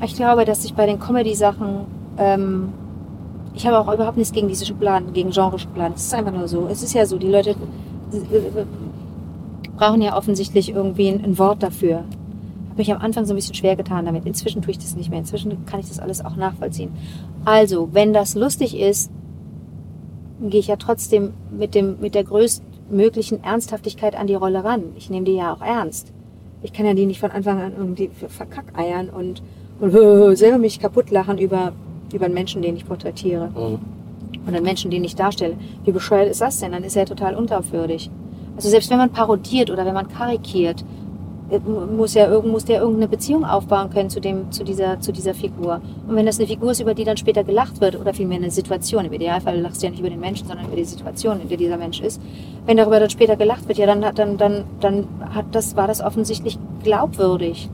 [0.04, 1.86] Ich glaube, dass ich bei den Comedy-Sachen,
[2.18, 2.70] ähm,
[3.56, 5.96] ich habe auch überhaupt nichts gegen diese Schubladen, gegen Genre-Schubladen.
[5.96, 6.68] Es ist einfach nur so.
[6.70, 7.56] Es ist ja so, die Leute äh,
[9.76, 11.98] brauchen ja offensichtlich irgendwie ein, ein Wort dafür.
[11.98, 14.26] Habe mich am Anfang so ein bisschen schwer getan damit.
[14.26, 15.20] Inzwischen tue ich das nicht mehr.
[15.20, 16.92] Inzwischen kann ich das alles auch nachvollziehen.
[17.46, 19.12] Also, wenn das lustig ist,
[20.42, 24.84] gehe ich ja trotzdem mit, dem, mit der größtmöglichen Ernsthaftigkeit an die Rolle ran.
[24.96, 26.14] Ich nehme die ja auch ernst.
[26.62, 29.42] Ich kann ja die nicht von Anfang an irgendwie verkackeiern und,
[29.80, 31.74] und selber mich kaputt lachen über,
[32.14, 33.50] über einen Menschen, den ich porträtiere.
[33.50, 33.80] Mhm.
[34.46, 35.56] Und einen Menschen, den ich darstelle.
[35.84, 36.72] Wie bescheuert ist das denn?
[36.72, 38.10] Dann ist er ja total unglaubwürdig.
[38.56, 40.84] Also selbst wenn man parodiert oder wenn man karikiert,
[41.96, 45.82] muss ja muss der irgendeine Beziehung aufbauen können zu dem zu dieser zu dieser Figur.
[46.08, 48.52] Und wenn das eine Figur ist über die dann später gelacht wird oder vielmehr eine
[48.52, 51.48] Situation im Idealfall lachst du ja nicht über den Menschen sondern über die Situation in
[51.48, 52.22] der dieser Mensch ist
[52.66, 56.02] wenn darüber dann später gelacht wird ja dann dann dann dann hat das war das
[56.02, 57.70] offensichtlich glaubwürdig.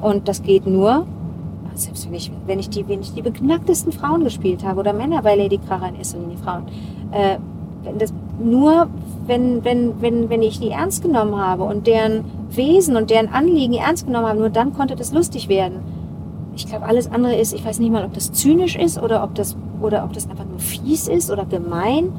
[0.00, 1.06] Und das geht nur
[1.74, 5.22] selbst wenn ich wenn ich die wenn ich die beknacktesten Frauen gespielt habe oder Männer
[5.22, 6.66] bei Lady Kracher in erster Linie Frauen
[7.12, 7.38] äh,
[7.98, 8.12] das
[8.44, 8.88] nur
[9.26, 13.74] wenn, wenn, wenn, wenn ich die ernst genommen habe und deren Wesen und deren Anliegen
[13.74, 15.80] ernst genommen habe, nur dann konnte das lustig werden.
[16.54, 19.34] Ich glaube, alles andere ist, ich weiß nicht mal, ob das zynisch ist oder ob
[19.34, 22.12] das, oder ob das einfach nur fies ist oder gemein,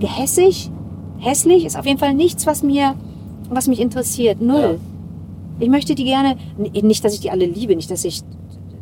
[0.00, 0.70] gehässig,
[1.18, 2.94] hässlich, ist auf jeden Fall nichts, was mir,
[3.48, 4.40] was mich interessiert.
[4.40, 4.60] Null.
[4.60, 4.74] Ja.
[5.58, 8.22] Ich möchte die gerne, nicht, dass ich die alle liebe, nicht, dass ich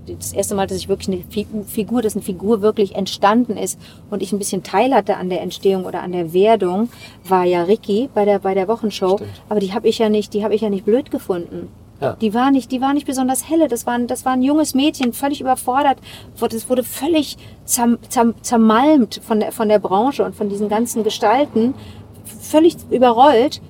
[0.07, 3.79] das erste Mal, dass ich wirklich eine Figu- Figur, dass eine Figur wirklich entstanden ist
[4.11, 6.89] und ich ein bisschen Teil hatte an der Entstehung oder an der Werdung,
[7.27, 9.17] war ja Ricky bei der bei der Wochenshow.
[9.17, 9.31] Stimmt.
[9.49, 11.69] Aber die habe ich ja nicht, die habe ich ja nicht blöd gefunden.
[12.01, 12.15] Ja.
[12.21, 13.69] Die war nicht, die war nicht besonders helle.
[13.69, 15.99] Das war, ein- das war ein junges Mädchen, völlig überfordert.
[16.41, 21.05] Das wurde völlig zerm, zerm, zermalmt von der, von der Branche und von diesen ganzen
[21.05, 21.73] Gestalten.
[22.41, 23.63] Völlig überrollt.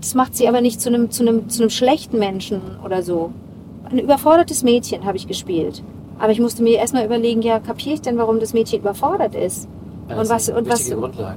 [0.00, 3.32] Das macht sie aber nicht zu einem, zu einem, zu einem schlechten Menschen oder so.
[3.92, 5.82] Ein überfordertes Mädchen habe ich gespielt.
[6.18, 9.68] Aber ich musste mir erstmal überlegen, ja, kapiere ich denn, warum das Mädchen überfordert ist?
[10.08, 11.36] Ja, Und was- und was- Grundlage.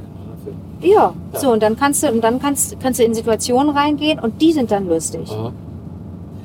[0.82, 1.40] ne, Ja, Ja.
[1.40, 4.52] so, und dann kannst du, und dann kannst, kannst du in Situationen reingehen und die
[4.52, 5.30] sind dann lustig.
[5.32, 5.52] Mhm.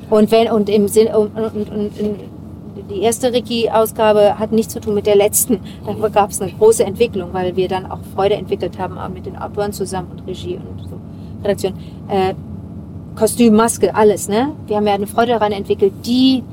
[0.09, 2.15] Und wenn, und im Sinn, und, und, und in,
[2.89, 5.59] die erste Ricky-Ausgabe hat nichts zu tun mit der letzten.
[5.85, 9.37] Da gab es eine große Entwicklung, weil wir dann auch Freude entwickelt haben, mit den
[9.37, 10.95] Autoren zusammen und Regie und so,
[11.43, 11.73] Redaktion.
[12.09, 12.33] Äh,
[13.15, 14.53] Kostüm, Maske, alles, ne?
[14.67, 16.43] Wir haben ja eine Freude daran entwickelt, die,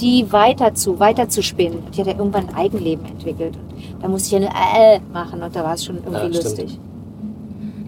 [0.00, 1.82] die weiter zu, weiter zu spinnen.
[1.94, 3.54] Die hat ja irgendwann ein Eigenleben entwickelt.
[3.94, 6.42] Und da musste ich ja eine äh machen und da war es schon irgendwie Ja,
[6.42, 6.78] lustig.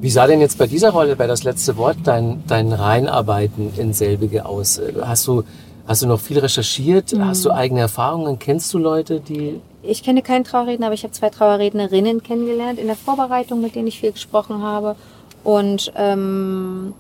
[0.00, 3.92] Wie sah denn jetzt bei dieser Rolle, bei das letzte Wort, dein, dein Reinarbeiten in
[3.92, 4.80] selbige aus?
[5.00, 5.44] Hast du,
[5.86, 7.12] hast du noch viel recherchiert?
[7.12, 7.26] Mhm.
[7.26, 8.38] Hast du eigene Erfahrungen?
[8.38, 9.60] Kennst du Leute, die...
[9.84, 13.88] Ich kenne keinen Trauerredner, aber ich habe zwei Trauerrednerinnen kennengelernt in der Vorbereitung, mit denen
[13.88, 14.96] ich viel gesprochen habe.
[15.44, 16.94] Und ähm,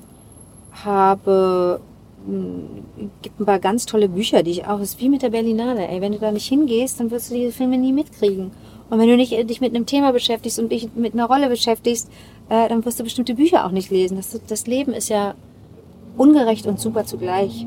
[0.84, 1.80] habe
[2.26, 5.86] mh, gibt ein paar ganz tolle Bücher, die ich auch, ist wie mit der Berlinale,
[5.88, 8.50] ey, wenn du da nicht hingehst, dann wirst du diese Filme nie mitkriegen.
[8.90, 11.48] Und wenn du nicht äh, dich mit einem Thema beschäftigst und dich mit einer Rolle
[11.48, 12.10] beschäftigst,
[12.48, 14.16] äh, dann wirst du bestimmte Bücher auch nicht lesen.
[14.16, 15.34] Das, das Leben ist ja
[16.16, 17.66] ungerecht und super zugleich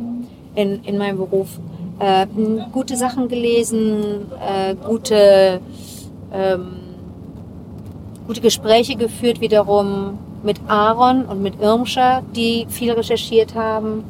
[0.56, 1.60] in, in meinem Beruf.
[2.00, 5.62] Äh, mh, gute Sachen gelesen, äh, gute,
[6.34, 6.68] ähm,
[8.28, 14.04] gute Gespräche geführt wiederum mit Aaron und mit Irmscher, die viel recherchiert haben.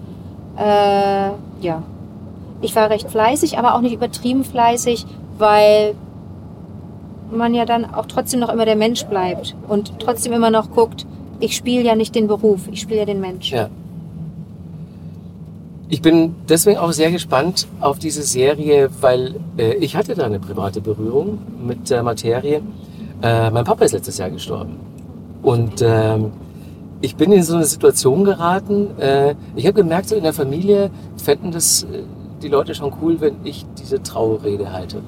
[0.58, 1.82] Äh, ja,
[2.62, 5.06] ich war recht fleißig, aber auch nicht übertrieben fleißig,
[5.38, 5.96] weil
[7.32, 11.06] man ja dann auch trotzdem noch immer der Mensch bleibt und trotzdem immer noch guckt,
[11.40, 13.52] ich spiele ja nicht den Beruf, ich spiele ja den Mensch.
[13.52, 13.70] Ja.
[15.88, 20.40] Ich bin deswegen auch sehr gespannt auf diese Serie, weil äh, ich hatte da eine
[20.40, 22.62] private Berührung mit der Materie.
[23.22, 24.78] Äh, mein Papa ist letztes Jahr gestorben.
[25.46, 26.32] Und ähm,
[27.02, 29.00] ich bin in so eine Situation geraten.
[29.00, 30.90] Äh, ich habe gemerkt, so in der Familie
[31.24, 32.02] fänden das äh,
[32.42, 35.02] die Leute schon cool, wenn ich diese Trauerrede halte.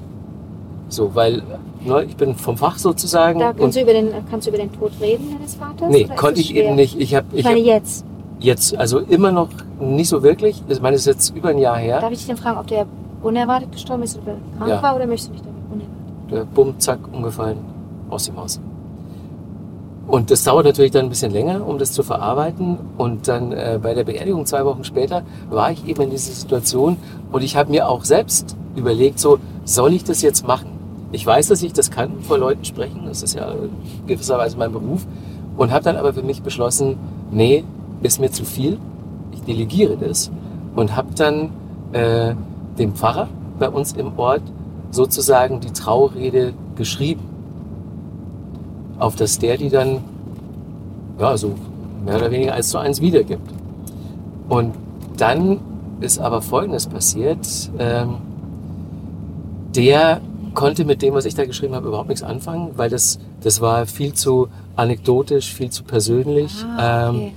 [0.88, 1.42] So, weil
[1.84, 3.40] ne, ich bin vom Fach sozusagen.
[3.40, 5.90] Da kannst du, über den, kannst du über den Tod reden deines Vaters?
[5.90, 6.66] nee, konnte ich schwer?
[6.66, 6.98] eben nicht.
[7.00, 8.04] Ich habe Ich meine hab jetzt.
[8.38, 9.48] jetzt also immer noch
[9.80, 10.62] nicht so wirklich.
[10.68, 12.00] Ich meine, es ist jetzt über ein Jahr her.
[12.00, 12.86] Darf ich dich denn fragen, ob der
[13.22, 14.82] unerwartet gestorben ist oder krank Ja.
[14.82, 16.30] war oder möchtest du mich damit unerwartet?
[16.30, 17.58] der Bumm, zack, umgefallen,
[18.08, 18.60] aus dem Haus.
[20.08, 22.78] Und das dauert natürlich dann ein bisschen länger, um das zu verarbeiten.
[22.96, 26.96] Und dann äh, bei der Beerdigung zwei Wochen später war ich eben in dieser Situation
[27.30, 30.70] und ich habe mir auch selbst überlegt, so, soll ich das jetzt machen?
[31.12, 33.02] Ich weiß, dass ich das kann, vor Leuten sprechen.
[33.06, 33.70] Das ist ja in
[34.06, 35.06] gewisser Weise mein Beruf.
[35.58, 36.96] und habe dann aber für mich beschlossen,
[37.30, 37.64] nee,
[38.02, 38.78] ist mir zu viel,
[39.32, 40.30] ich delegiere das
[40.76, 41.50] und habe dann
[41.92, 42.34] äh,
[42.78, 44.42] dem Pfarrer bei uns im Ort
[44.90, 47.27] sozusagen die Traurede geschrieben,
[48.98, 50.04] auf das der die dann
[51.18, 51.54] ja, so
[52.04, 53.50] mehr oder weniger eins zu eins wiedergibt.
[54.48, 54.74] Und
[55.16, 55.60] dann
[56.00, 57.38] ist aber Folgendes passiert.
[57.78, 58.16] Ähm,
[59.74, 60.20] der
[60.54, 63.86] konnte mit dem, was ich da geschrieben habe, überhaupt nichts anfangen, weil das, das war
[63.86, 66.52] viel zu anekdotisch, viel zu persönlich.
[66.76, 67.32] Ah, okay.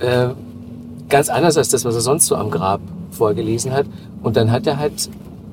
[0.00, 0.34] Ähm, äh,
[1.08, 3.86] ganz anders als das, was er sonst so am Grab vorgelesen hat.
[4.22, 5.08] Und dann hat er halt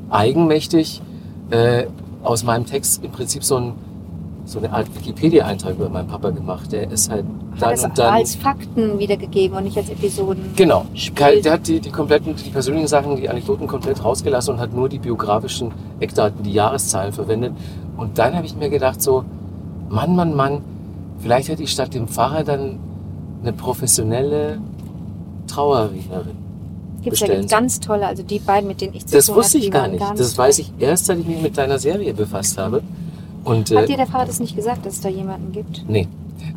[0.10, 1.02] eigenmächtig
[1.50, 1.86] äh,
[2.24, 3.74] aus meinem Text im Prinzip so, ein,
[4.46, 6.72] so eine Art Wikipedia-Eintrag über meinen Papa gemacht.
[6.72, 7.26] Der ist halt
[7.60, 8.14] dann Hat es und dann.
[8.14, 10.54] als Fakten wiedergegeben und nicht als Episoden.
[10.56, 10.86] Genau.
[10.94, 11.42] Spiel.
[11.42, 14.90] Der hat die, die kompletten, die persönlichen Sachen, die Anekdoten komplett rausgelassen und hat nur
[14.90, 17.54] die biografischen Eckdaten, die Jahreszahlen verwendet.
[17.98, 19.24] Und dann habe ich mir gedacht so,
[19.90, 20.62] Mann, Mann, Mann,
[21.20, 22.80] vielleicht hätte ich statt dem Pfarrer dann
[23.42, 24.60] eine professionelle
[25.48, 26.46] Trauerrednerin.
[27.04, 29.70] Gibt es ja ganz tolle, also die beiden, mit denen ich zu Das wusste ich
[29.70, 30.02] gar nicht.
[30.02, 32.82] Das weiß ich erst, seit ich mich mit deiner Serie befasst habe.
[33.46, 35.86] Und Hat äh, dir der Vater das nicht gesagt, dass es da jemanden gibt?
[35.88, 36.08] nee,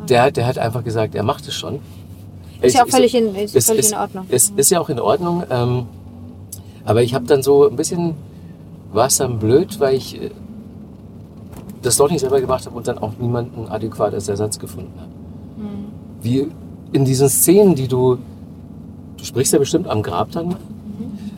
[0.09, 1.79] der, hat- der hat einfach gesagt, er macht es schon.
[2.61, 4.25] Ist ja auch völlig in, ist ist, völlig ist, in Ordnung.
[4.27, 5.43] Ist, ist ja auch in Ordnung.
[5.49, 5.85] Ähm,
[6.83, 8.15] aber ich habe dann so ein bisschen
[8.91, 10.31] war es dann blöd, weil ich äh,
[11.81, 15.11] das doch nicht selber gemacht habe und dann auch niemanden adäquat als Ersatz gefunden habe.
[15.57, 15.85] Hm.
[16.21, 16.47] Wie
[16.91, 18.17] in diesen Szenen, die du,
[19.17, 20.47] du sprichst ja bestimmt am Grab dann.
[20.47, 20.55] Mhm.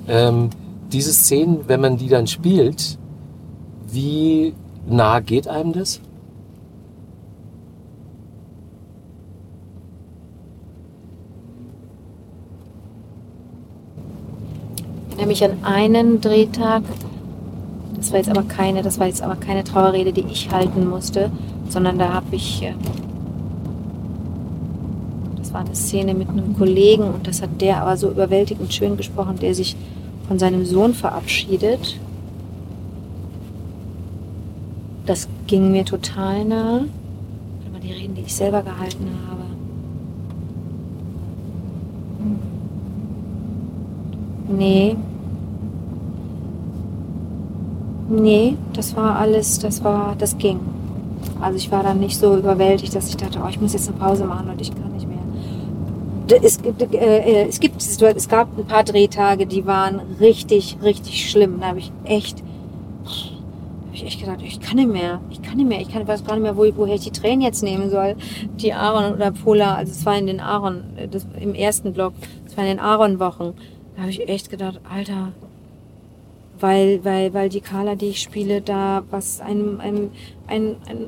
[0.08, 0.50] Ähm,
[0.92, 2.98] diese Szenen, wenn man die dann spielt,
[3.92, 4.54] wie
[4.88, 6.02] nah geht einem das?
[15.10, 16.84] Ich erinnere mich an einen Drehtag.
[17.96, 21.30] Das war jetzt aber keine, das war jetzt aber keine Trauerrede, die ich halten musste,
[21.70, 22.74] sondern da habe ich, äh,
[25.38, 28.98] das war eine Szene mit einem Kollegen und das hat der aber so überwältigend schön
[28.98, 29.76] gesprochen, der sich
[30.28, 32.00] von seinem Sohn verabschiedet.
[35.06, 36.74] Das ging mir total nah.
[36.74, 39.42] Warte mal, die Reden, die ich selber gehalten habe.
[44.48, 44.96] Nee.
[48.10, 50.60] Nee, das war alles, das war, das ging.
[51.40, 53.98] Also ich war dann nicht so überwältigt, dass ich dachte, oh, ich muss jetzt eine
[53.98, 55.18] Pause machen und ich kann nicht mehr.
[56.30, 61.60] Äh, äh, es gibt, es gab ein paar Drehtage, die waren richtig, richtig schlimm.
[61.62, 62.44] Da habe ich echt,
[64.02, 66.36] ich echt gedacht, ich kann nicht mehr, ich kann nicht mehr, ich kann, weiß gar
[66.36, 68.16] nicht mehr, wo, woher ich die Tränen jetzt nehmen soll.
[68.58, 72.14] Die Aaron oder Pola, also es war in den Aaron, das, im ersten Block,
[72.46, 73.54] es war in den Aaron-Wochen.
[73.96, 75.32] Da habe ich echt gedacht, Alter,
[76.60, 80.12] weil, weil, weil die Carla, die ich spiele, da was einem, einem,
[80.48, 81.06] ein, ein,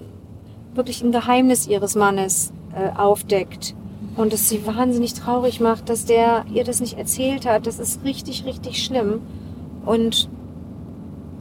[0.74, 3.76] wirklich ein Geheimnis ihres Mannes äh, aufdeckt
[4.16, 7.68] und es sie wahnsinnig traurig macht, dass der ihr das nicht erzählt hat.
[7.68, 9.22] Das ist richtig, richtig schlimm.
[9.86, 10.30] Und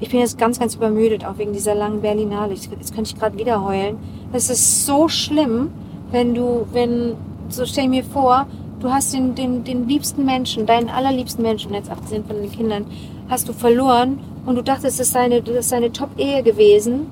[0.02, 2.54] ich bin jetzt ganz, ganz übermüdet, auch wegen dieser langen Berlinale.
[2.54, 3.98] Jetzt könnte ich gerade wieder heulen.
[4.32, 5.70] Es ist so schlimm,
[6.10, 7.14] wenn du, wenn,
[7.48, 8.48] so stell mir vor,
[8.80, 12.84] du hast den, den, den liebsten Menschen, deinen allerliebsten Menschen, jetzt abgesehen von den Kindern,
[13.28, 17.06] hast du verloren und du dachtest, das ist seine, das ist seine Top-Ehe gewesen.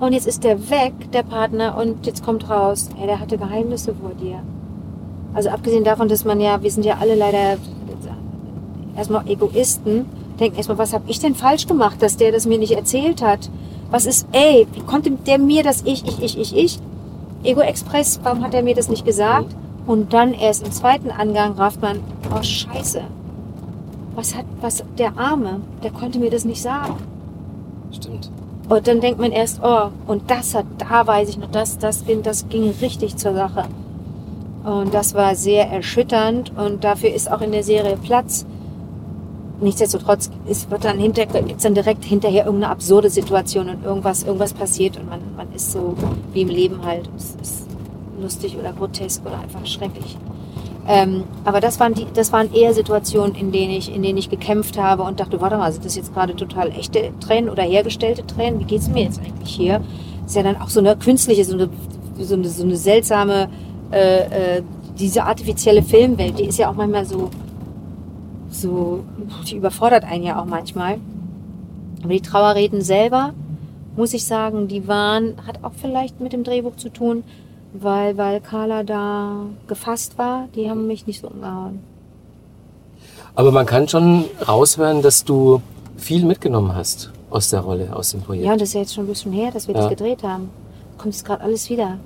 [0.00, 3.94] Und jetzt ist der weg, der Partner, und jetzt kommt raus, ey, der hatte Geheimnisse
[3.94, 4.42] vor dir.
[5.32, 7.56] Also abgesehen davon, dass man ja, wir sind ja alle leider
[8.96, 10.06] erstmal Egoisten,
[10.40, 13.50] denken erstmal, was habe ich denn falsch gemacht, dass der das mir nicht erzählt hat?
[13.90, 16.78] Was ist, ey, wie konnte der mir das ich, ich, ich, ich, ich?
[17.44, 19.54] Ego-Express, warum hat er mir das nicht gesagt?
[19.86, 22.00] Und dann erst im zweiten Angang rafft man,
[22.32, 23.02] oh Scheiße,
[24.14, 26.94] was hat, was, der Arme, der konnte mir das nicht sagen.
[27.90, 28.30] Stimmt.
[28.68, 32.06] Und dann denkt man erst, oh, und das hat, da weiß ich noch, das, das,
[32.06, 33.64] ging- das ging richtig zur Sache.
[34.64, 38.46] Und das war sehr erschütternd und dafür ist auch in der Serie Platz.
[39.62, 44.52] Nichtsdestotrotz ist, wird dann hinter, gibt's dann direkt hinterher irgendeine absurde Situation und irgendwas, irgendwas
[44.52, 45.94] passiert und man, man ist so
[46.32, 47.08] wie im Leben halt.
[47.16, 47.66] Es ist
[48.20, 50.16] lustig oder grotesk oder einfach schrecklich.
[50.88, 54.30] Ähm, aber das waren, die, das waren eher Situationen, in denen, ich, in denen ich
[54.30, 58.26] gekämpft habe und dachte, warte mal, sind das jetzt gerade total echte Tränen oder hergestellte
[58.26, 58.58] Tränen?
[58.58, 59.80] Wie geht's mir jetzt eigentlich hier?
[60.32, 61.68] ist ja dann auch so eine künstliche, so eine,
[62.18, 63.48] so eine, so eine seltsame,
[63.90, 64.62] äh, äh,
[64.98, 67.30] diese artifizielle Filmwelt, die ist ja auch manchmal so,
[68.52, 69.02] so,
[69.48, 70.98] die überfordert einen ja auch manchmal.
[72.02, 73.32] Aber die Trauerreden selber,
[73.96, 77.24] muss ich sagen, die waren, hat auch vielleicht mit dem Drehbuch zu tun,
[77.72, 81.80] weil, weil Carla da gefasst war, die haben mich nicht so umgehauen.
[83.34, 85.62] Aber man kann schon raushören, dass du
[85.96, 88.44] viel mitgenommen hast aus der Rolle, aus dem Projekt.
[88.44, 89.82] Ja, und das ist ja jetzt schon ein bisschen her, dass wir Ja.
[89.82, 90.50] das gedreht haben.
[90.98, 91.96] kommt es gerade alles wieder.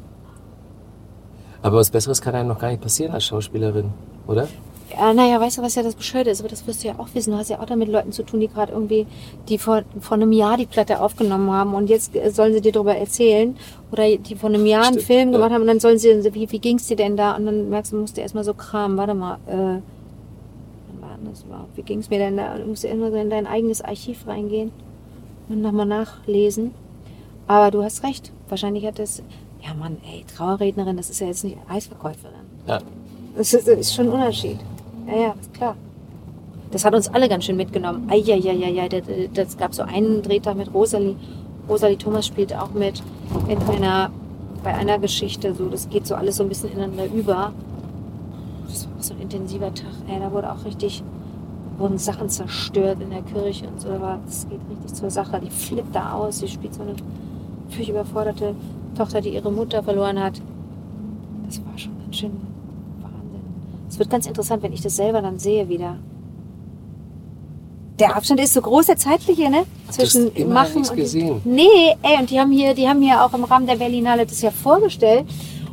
[1.63, 3.91] Aber was Besseres kann einem noch gar nicht passieren als Schauspielerin,
[4.27, 4.47] oder?
[4.91, 6.41] Ja, naja, weißt du, was ja das Bescheuerte ist?
[6.41, 7.33] Aber das wirst du ja auch wissen.
[7.33, 9.07] Du hast ja auch da mit Leuten zu tun, die gerade irgendwie,
[9.49, 12.73] die vor, vor einem Jahr die Platte aufgenommen haben und jetzt äh, sollen sie dir
[12.73, 13.57] darüber erzählen.
[13.91, 15.39] Oder die vor einem Jahr einen Stimmt, Film ja.
[15.39, 17.35] gemacht haben und dann sollen sie, wie, wie ging's dir denn da?
[17.37, 19.81] Und dann merkst du, musst du erstmal so kramen, warte mal, äh,
[21.01, 21.77] war das überhaupt?
[21.77, 22.55] Wie ging's mir denn da?
[22.55, 24.71] Und Du musst immer so in dein eigenes Archiv reingehen
[25.49, 26.73] und nochmal nachlesen.
[27.49, 28.33] Aber du hast recht.
[28.49, 29.23] Wahrscheinlich hat das,
[29.63, 32.35] ja Mann, ey, Trauerrednerin, das ist ja jetzt nicht Eisverkäuferin.
[32.67, 32.81] Ja.
[33.37, 34.59] Das ist, das ist schon ein Unterschied.
[35.07, 35.77] Ja, ja, ist klar.
[36.71, 38.09] Das hat uns alle ganz schön mitgenommen.
[38.11, 39.03] Eieieiei, das,
[39.35, 41.15] das gab so einen Drehtag mit Rosalie.
[41.69, 43.03] Rosalie Thomas spielt auch mit
[43.49, 44.11] in einer,
[44.65, 45.55] bei einer Geschichte.
[45.55, 47.53] So, das geht so alles so ein bisschen ineinander über.
[48.69, 49.93] Das war auch so ein intensiver Tag.
[50.09, 51.03] Ey, da wurde auch richtig,
[51.79, 53.89] wurden Sachen zerstört in der Kirche und so.
[53.89, 55.41] War, das geht richtig zur Sache.
[55.45, 56.41] Die flippt da aus.
[56.41, 56.95] Sie spielt so eine
[57.69, 58.55] völlig überforderte
[58.97, 60.41] Tochter, die ihre Mutter verloren hat.
[61.47, 62.56] Das war schon ganz schön.
[63.97, 65.97] Es wird ganz interessant, wenn ich das selber dann sehe wieder.
[67.99, 69.63] Der Abstand ist so groß, der zeitliche, ne?
[69.89, 70.95] Zwischen immer Machen und.
[70.95, 71.41] gesehen.
[71.47, 74.43] Nee, ey, und die haben hier, die haben hier auch im Rahmen der Berlinale das
[74.43, 75.25] ja vorgestellt.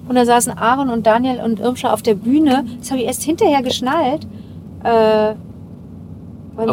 [0.07, 2.63] Und da saßen Aaron und Daniel und Irmscher auf der Bühne.
[2.79, 4.25] Das habe ich erst hinterher geschnallt.
[4.85, 5.35] Äh, Aber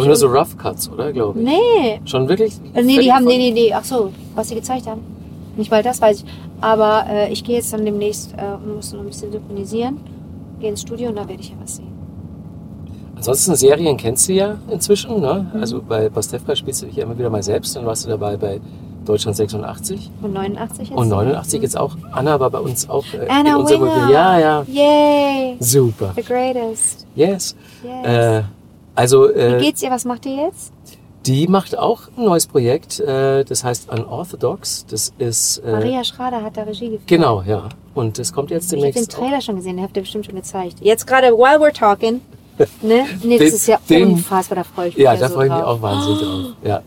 [0.05, 1.47] nur so Rough Cuts, oder, glaube ich?
[1.47, 2.55] Nee, Schon wirklich?
[2.75, 5.01] äh, nee, die haben, nee, nee, nee, ach so, was sie gezeigt haben.
[5.57, 6.25] Nicht mal das weiß ich.
[6.61, 9.99] Aber äh, ich gehe jetzt dann demnächst äh, und muss noch ein bisschen synchronisieren.
[10.61, 11.89] Gehe ins Studio und da werde ich ja was sehen.
[13.17, 15.51] Ansonsten Serien kennst du ja inzwischen, ne?
[15.53, 15.61] Mhm.
[15.61, 18.37] Also bei Pastewka spielst du dich ja immer wieder mal selbst, dann warst du dabei
[18.37, 18.61] bei
[19.05, 20.99] Deutschland 86 Und 89 jetzt?
[20.99, 21.97] und 89 jetzt auch.
[22.13, 24.11] Anna war bei uns auch äh, Anna in unserem Winger.
[24.11, 24.63] Ja, ja.
[24.67, 25.57] Yay!
[25.61, 26.13] Super.
[26.17, 27.07] The greatest.
[27.15, 27.57] Yes.
[27.83, 28.07] Yes.
[28.07, 28.43] Äh,
[28.95, 29.91] also Wie äh, geht's ihr?
[29.91, 30.73] Was macht ihr jetzt?
[31.27, 34.87] Die macht auch ein neues Projekt, äh, das heißt Unorthodox.
[34.89, 37.07] Das ist äh, Maria Schrader hat da Regie geführt.
[37.07, 37.69] genau, ja.
[37.95, 39.15] Und das kommt jetzt Ich habe den demnächst.
[39.17, 39.19] auch.
[39.21, 40.77] Trailer schon gesehen, den habt ihr bestimmt schon gezeigt.
[40.81, 42.21] Jetzt gerade, while we're talking.
[42.83, 43.07] Ne?
[43.23, 45.47] Nee, das Den- ist ja den- unfassbar, da freue ich mich Ja, da so freue
[45.47, 45.79] ich mich drauf.
[45.79, 46.45] auch wahnsinnig drauf.
[46.63, 46.83] Ja.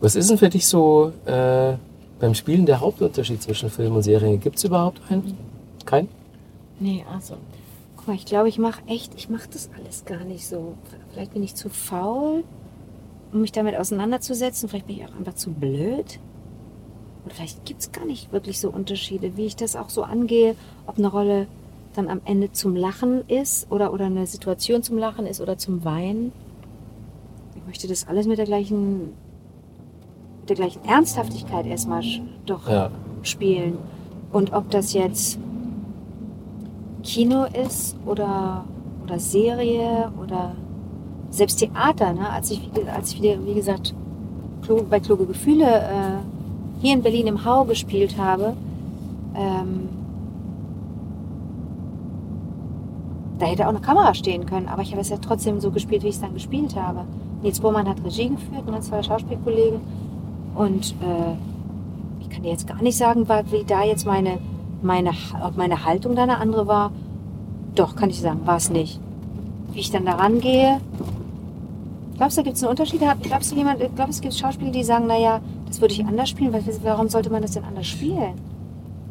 [0.00, 1.74] Was ist denn für dich so äh,
[2.18, 4.36] beim Spielen der Hauptunterschied zwischen Film und Serie?
[4.38, 5.36] Gibt es überhaupt einen?
[5.84, 6.08] Kein?
[6.80, 7.34] Nee, also.
[7.96, 10.74] Guck mal, ich glaube, ich mache echt, ich mache das alles gar nicht so.
[11.12, 12.42] Vielleicht bin ich zu faul,
[13.32, 14.68] um mich damit auseinanderzusetzen.
[14.68, 16.20] Vielleicht bin ich auch einfach zu blöd.
[17.24, 20.54] Oder vielleicht gibt es gar nicht wirklich so Unterschiede, wie ich das auch so angehe,
[20.86, 21.46] ob eine Rolle
[21.94, 25.84] dann am Ende zum Lachen ist oder, oder eine Situation zum Lachen ist oder zum
[25.84, 26.30] Weinen.
[27.56, 29.12] Ich möchte das alles mit der gleichen,
[30.40, 32.02] mit der gleichen Ernsthaftigkeit erstmal
[32.44, 32.90] doch Ja.
[33.22, 33.78] spielen.
[34.32, 35.38] Und ob das jetzt
[37.02, 38.64] Kino ist oder,
[39.04, 40.54] oder Serie oder
[41.30, 42.28] selbst Theater, ne?
[42.30, 43.94] als ich, als ich wieder, wie gesagt,
[44.90, 48.54] bei Kluge Gefühle äh, hier in Berlin im Hau gespielt habe,
[49.34, 49.88] ähm,
[53.38, 56.02] da hätte auch eine Kamera stehen können, aber ich habe es ja trotzdem so gespielt,
[56.02, 57.04] wie ich es dann gespielt habe.
[57.42, 59.80] Nils Bohrmann hat Regie geführt, ne, zwei Schauspielkollegen.
[60.54, 61.34] Und äh,
[62.20, 64.38] ich kann dir jetzt gar nicht sagen, wie da jetzt meine,
[64.82, 65.10] meine,
[65.44, 66.92] ob meine Haltung da eine andere war.
[67.74, 68.98] Doch, kann ich sagen, war es nicht.
[69.72, 70.80] Wie ich dann da rangehe.
[72.16, 73.00] Glaubst du, da gibt es einen Unterschied?
[73.22, 76.30] Glaubst du, jemand, glaubst, du, es gibt Schauspieler, die sagen, naja, das würde ich anders
[76.30, 76.54] spielen?
[76.82, 78.34] Warum sollte man das denn anders spielen?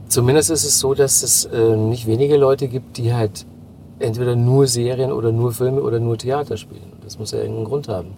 [0.07, 3.45] Zumindest ist es so, dass es äh, nicht wenige Leute gibt, die halt
[3.99, 6.93] entweder nur Serien oder nur Filme oder nur Theater spielen.
[7.03, 8.17] Das muss ja irgendeinen Grund haben.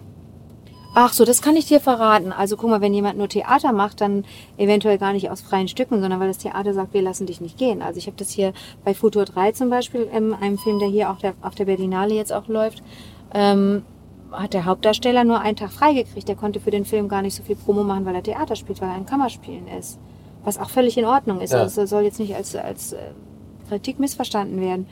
[0.94, 2.32] Ach so, das kann ich dir verraten.
[2.32, 4.24] Also guck mal, wenn jemand nur Theater macht, dann
[4.56, 7.58] eventuell gar nicht aus freien Stücken, sondern weil das Theater sagt, wir lassen dich nicht
[7.58, 7.82] gehen.
[7.82, 8.52] Also ich habe das hier
[8.84, 12.14] bei Futur 3 zum Beispiel, ähm, einem Film, der hier auch der, auf der Berlinale
[12.14, 12.82] jetzt auch läuft,
[13.34, 13.82] ähm,
[14.32, 16.28] hat der Hauptdarsteller nur einen Tag freigekriegt.
[16.28, 18.80] Der konnte für den Film gar nicht so viel Promo machen, weil er Theater spielt,
[18.80, 19.98] weil er ein Kammerspielen ist.
[20.44, 21.52] Was auch völlig in Ordnung ist.
[21.52, 21.60] Ja.
[21.60, 22.98] Also soll jetzt nicht als, als äh,
[23.68, 24.86] Kritik missverstanden werden.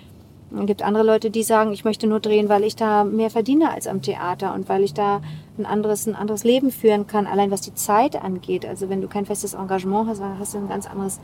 [0.54, 3.70] Es gibt andere Leute, die sagen, ich möchte nur drehen, weil ich da mehr verdiene
[3.70, 5.20] als am Theater und weil ich da
[5.58, 8.64] ein anderes, ein anderes Leben führen kann, allein was die Zeit angeht.
[8.64, 11.20] Also wenn du kein festes Engagement hast, dann hast du ein ganz anderes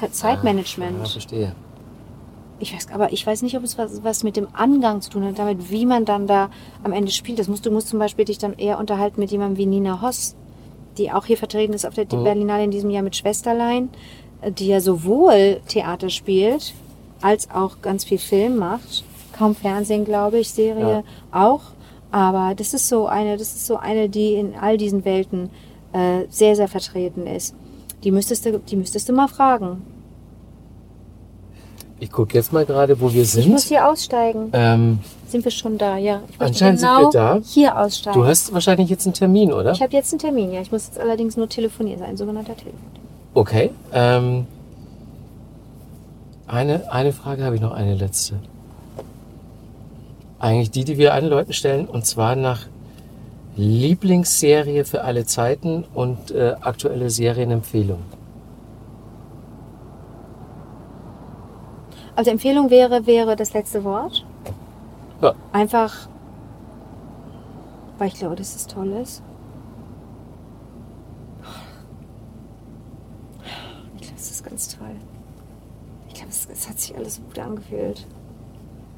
[0.00, 0.98] äh, Zeitmanagement.
[0.98, 1.52] Ja, verstehe.
[2.60, 5.24] Ich weiß, aber ich weiß nicht, ob es was, was mit dem Angang zu tun
[5.24, 6.50] hat, damit, wie man dann da
[6.82, 7.38] am Ende spielt.
[7.38, 10.34] Das musst du musst zum Beispiel dich dann eher unterhalten mit jemandem wie Nina Hoss,
[10.96, 12.24] die auch hier vertreten ist auf der Mhm.
[12.24, 13.90] Berlinale in diesem Jahr mit Schwesterlein,
[14.58, 16.74] die ja sowohl Theater spielt,
[17.20, 19.04] als auch ganz viel Film macht.
[19.36, 21.60] Kaum Fernsehen, glaube ich, Serie auch.
[22.10, 25.50] Aber das ist so eine, das ist so eine, die in all diesen Welten
[25.92, 27.54] äh, sehr, sehr vertreten ist.
[28.02, 29.82] Die müsstest du, die müsstest du mal fragen.
[32.00, 33.68] Ich gucke jetzt mal gerade, wo wir Ich muss sind.
[33.76, 34.50] hier aussteigen.
[34.52, 36.20] Ähm, Sind wir schon da, ja.
[36.38, 37.40] Anscheinend sind genau wir da.
[37.44, 38.18] hier aussteigen.
[38.20, 39.72] du hast wahrscheinlich jetzt einen Termin, oder?
[39.72, 40.60] ich habe jetzt einen Termin, ja.
[40.60, 42.78] Ich muss jetzt allerdings nur telefonieren, ein sogenannter Telefon.
[43.34, 43.70] Okay.
[43.92, 44.46] Ähm,
[46.46, 48.36] Eine, eine Frage habe ich noch, eine letzte.
[50.38, 52.66] Eigentlich die, die wir allen Leuten stellen, und zwar nach
[53.56, 57.98] Lieblingsserie für alle Zeiten und äh, aktuelle Serienempfehlung.
[62.18, 64.26] Also Empfehlung wäre, wäre das letzte Wort.
[65.22, 65.36] Ja.
[65.52, 66.08] Einfach,
[67.96, 69.22] weil ich glaube, dass es toll ist.
[73.94, 74.96] Ich glaube, es ist ganz toll.
[76.08, 78.04] Ich glaube, es, es hat sich alles so gut angefühlt.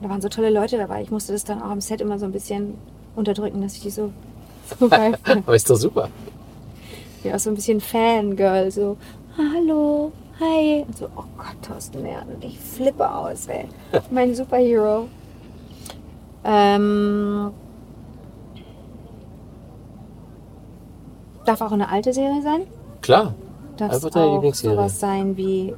[0.01, 1.03] Da waren so tolle Leute dabei.
[1.03, 2.79] Ich musste das dann auch am Set immer so ein bisschen
[3.17, 4.13] unterdrücken, dass ich die so.
[4.81, 6.09] Aber ist doch super.
[7.23, 8.97] Ja, so ein bisschen Fangirl, so,
[9.37, 10.11] "Ah, hallo,
[10.41, 10.85] hi.
[10.87, 13.67] Und so, oh Gott, Thorsten Merten, ich flippe aus, ey.
[14.11, 15.09] Mein Superhero.
[16.45, 17.51] Ähm,
[21.45, 22.63] darf auch eine alte Serie sein?
[23.03, 23.35] Klar.
[23.77, 24.77] Darf Einfach es deine auch Lieblingsserie.
[24.77, 25.75] sowas sein wie,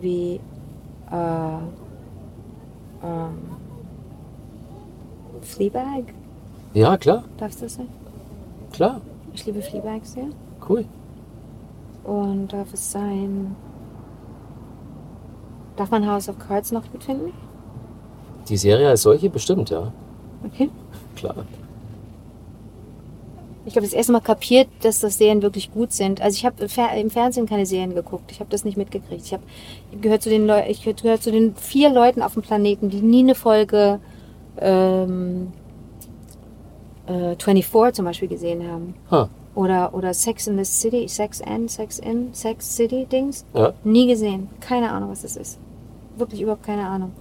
[0.00, 0.40] wie
[1.10, 1.58] äh,
[3.04, 3.38] ähm,
[5.42, 6.04] Fleabag?
[6.74, 7.88] Ja, klar, Darf es das sein?
[8.72, 9.00] klar.
[9.34, 10.26] Ich liebe Fleabag sehr.
[10.68, 10.84] Cool.
[12.04, 13.54] Und darf es sein.
[15.80, 17.32] Darf man House of Cards noch gut finden?
[18.50, 19.90] Die Serie als solche bestimmt, ja.
[20.44, 20.68] Okay.
[21.16, 21.46] Klar.
[23.64, 26.20] Ich habe das erste Mal kapiert, dass das Serien wirklich gut sind.
[26.20, 26.68] Also ich habe
[27.00, 28.30] im Fernsehen keine Serien geguckt.
[28.30, 29.24] Ich habe das nicht mitgekriegt.
[29.24, 29.42] Ich habe
[30.02, 33.20] gehört zu den Leu ich gehört zu den vier Leuten auf dem Planeten, die nie
[33.20, 34.00] eine Folge
[34.58, 35.50] ähm,
[37.06, 38.94] äh, 24 zum Beispiel gesehen haben.
[39.10, 39.30] Ha.
[39.54, 43.46] Oder, oder Sex in the City, Sex and, Sex in, Sex City Dings.
[43.54, 43.72] Ja.
[43.82, 44.50] Nie gesehen.
[44.60, 45.58] Keine Ahnung, was das ist.
[46.20, 47.12] Wirklich überhaupt keine Ahnung.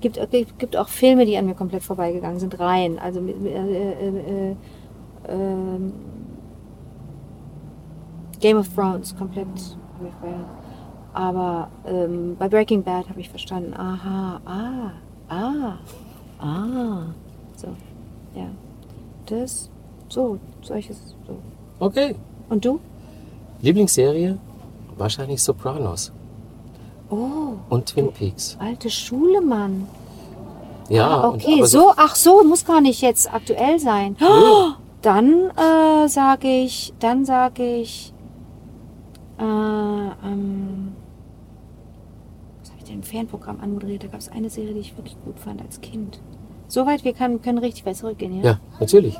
[0.00, 2.58] Gibt, gibt, gibt auch Filme, die an mir komplett vorbeigegangen sind.
[2.58, 2.98] Reihen.
[2.98, 4.56] Also äh, äh, äh,
[5.28, 5.92] ähm,
[8.40, 9.46] Game of Thrones komplett.
[11.12, 13.74] Aber ähm, bei Breaking Bad habe ich verstanden.
[13.74, 14.90] Aha, ah,
[15.28, 15.78] ah,
[16.40, 17.02] ah.
[17.54, 17.68] So,
[18.34, 18.46] ja.
[19.26, 19.70] Das,
[20.08, 21.38] so, solches, so.
[21.78, 22.16] Okay.
[22.48, 22.80] Und du?
[23.60, 24.38] Lieblingsserie?
[24.96, 26.12] Wahrscheinlich Sopranos
[27.12, 28.56] Oh, und Twin Peaks.
[28.58, 29.86] alte Schule, Mann.
[30.88, 34.16] Ja, Ah, und okay, aber so, ach so, muss gar nicht jetzt aktuell sein.
[34.20, 34.70] Oh,
[35.02, 38.12] dann äh, sage ich, dann sage ich,
[39.38, 40.92] äh, ähm,
[42.60, 44.04] was habe ich denn im Fernprogramm anmoderiert?
[44.04, 46.18] Da gab es eine Serie, die ich wirklich gut fand als Kind.
[46.68, 48.52] Soweit, wir können, können richtig weit zurückgehen, ja?
[48.52, 49.18] Ja, natürlich.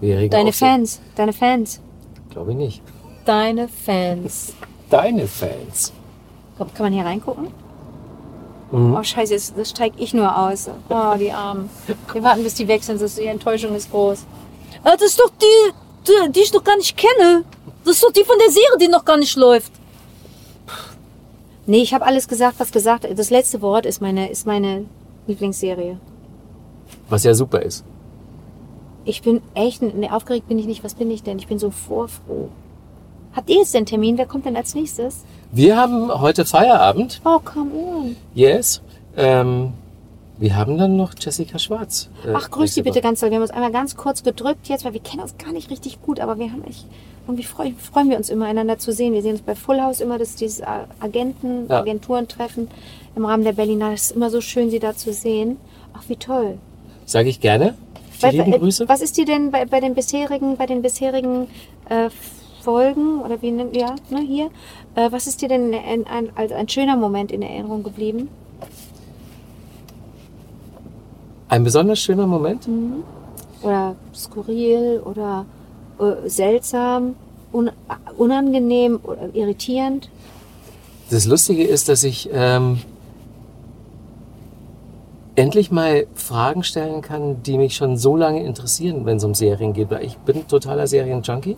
[0.00, 1.80] Deine Fans, deine Fans.
[2.30, 2.82] Glaube ich nicht.
[3.26, 4.54] Deine Fans.
[4.90, 5.92] Deine Fans.
[6.58, 7.48] Kann man hier reingucken?
[8.70, 8.94] Mhm.
[8.94, 10.68] Oh, scheiße, jetzt, das steige ich nur aus.
[10.88, 11.70] Oh, die Armen.
[12.12, 14.24] Wir warten, bis die weg sind, das, die Enttäuschung ist groß.
[14.84, 15.72] Ah, das ist doch die,
[16.06, 17.44] die, die ich noch gar nicht kenne.
[17.84, 19.72] Das ist doch die von der Serie, die noch gar nicht läuft.
[21.66, 23.06] Nee, ich habe alles gesagt, was gesagt.
[23.14, 24.86] Das letzte Wort ist meine, ist meine
[25.26, 25.98] Lieblingsserie.
[27.08, 27.84] Was ja super ist.
[29.04, 30.84] Ich bin echt, nee, aufgeregt bin ich nicht.
[30.84, 31.38] Was bin ich denn?
[31.38, 32.48] Ich bin so vorfroh.
[33.34, 34.18] Habt ihr jetzt den Termin?
[34.18, 35.24] Wer kommt denn als nächstes?
[35.52, 37.20] Wir haben heute Feierabend.
[37.24, 38.16] Oh, come on.
[38.34, 38.80] Yes.
[39.16, 39.72] Ähm,
[40.38, 42.08] wir haben dann noch Jessica Schwarz.
[42.26, 43.30] äh, Ach, grüß Sie bitte ganz doll.
[43.30, 46.00] Wir haben uns einmal ganz kurz gedrückt jetzt, weil wir kennen uns gar nicht richtig
[46.02, 46.86] gut, aber wir haben echt,
[47.26, 49.12] irgendwie freu, freuen wir uns immer, einander zu sehen.
[49.14, 50.62] Wir sehen uns bei Full House immer, das ist dieses
[51.00, 51.80] Agenten, Ja.
[51.80, 52.68] Agenturentreffen
[53.16, 53.92] im Rahmen der Berliner.
[53.92, 55.56] Es ist immer so schön, Sie da zu sehen.
[55.94, 56.58] Ach, wie toll.
[57.04, 57.74] Sage ich gerne.
[58.20, 58.88] Weil- äh, Grüße.
[58.88, 61.46] Was ist dir denn bei, bei den bisherigen, bei den bisherigen
[61.88, 62.10] äh,
[62.68, 64.50] Folgen oder wie nennt ja, ne, hier?
[64.94, 68.28] Äh, was ist dir denn ein, ein, als ein schöner Moment in Erinnerung geblieben?
[71.48, 72.68] Ein besonders schöner Moment.
[73.62, 75.46] Oder skurril oder
[75.98, 77.14] äh, seltsam,
[77.54, 77.70] un,
[78.18, 80.10] unangenehm oder irritierend?
[81.08, 82.80] Das Lustige ist, dass ich ähm,
[85.36, 89.72] endlich mal Fragen stellen kann, die mich schon so lange interessieren, wenn es um Serien
[89.72, 89.90] geht.
[89.90, 91.56] Weil ich bin totaler Serienjunkie.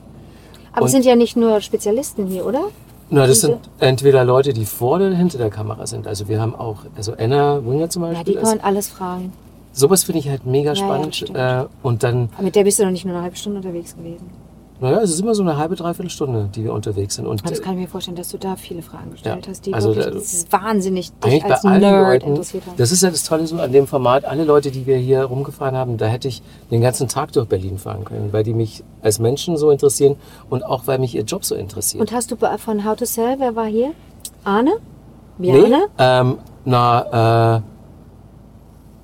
[0.73, 2.65] Aber es sind ja nicht nur Spezialisten hier, oder?
[3.11, 6.07] Na, das sind entweder Leute, die vor oder hinter der Kamera sind.
[6.07, 8.35] Also wir haben auch, also Anna Winger zum Ja, Beispiel.
[8.35, 9.33] die ist, können alles fragen.
[9.73, 11.17] sowas finde ich halt mega Ja, ja, spannend.
[11.17, 11.37] stimmt.
[11.37, 13.97] äh, und dann, Aber mit der bist du noch nicht nur eine halbe Stunde unterwegs
[13.97, 14.31] gewesen.
[14.81, 17.27] Naja, es ist immer so eine halbe, dreiviertel Stunde, die wir unterwegs sind.
[17.27, 19.67] Und das äh, kann ich mir vorstellen, dass du da viele Fragen gestellt Ja, hast,
[19.67, 22.77] die also wirklich, da- das ist wahnsinnig dich als Nerd Leuten, interessiert haben.
[22.77, 25.77] das ist ja das Tolle so an dem Format, alle Leute, die wir hier rumgefahren
[25.77, 29.19] haben, da hätte ich den ganzen Tag durch Berlin fahren können, weil die mich als
[29.19, 30.17] Menschen so interessieren
[30.49, 32.01] und auch weil mich ihr Job so interessiert.
[32.01, 33.93] Und hast du von How to Sell, wer war hier?
[34.45, 34.73] Arne?
[35.39, 35.87] nee, Bjarne?
[35.99, 37.61] ähm, na, äh,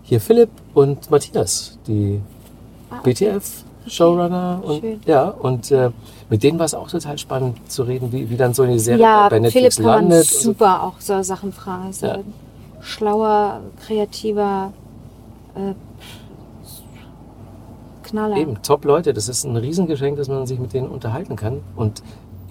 [0.02, 2.20] hier Philipp und Matthias, die
[2.90, 3.12] Ah, okay.
[3.12, 4.60] BTF Showrunner.
[4.64, 5.00] Und, schön.
[5.06, 5.90] ja, und äh,
[6.28, 9.02] mit denen war es auch total spannend zu reden, wie, wie dann so eine Serie
[9.02, 10.26] Ja, bei Philipp Netflix man landet.
[10.26, 10.40] so.
[10.40, 11.90] super auch so Sachen fragen.
[11.90, 12.18] Ist Ja.
[12.80, 14.72] schlauer, kreativer
[15.54, 15.74] äh,
[18.02, 18.36] Knaller.
[18.36, 21.60] Eben, top Leute, das ist ein Riesengeschenk, dass man sich mit denen unterhalten kann.
[21.74, 22.02] Und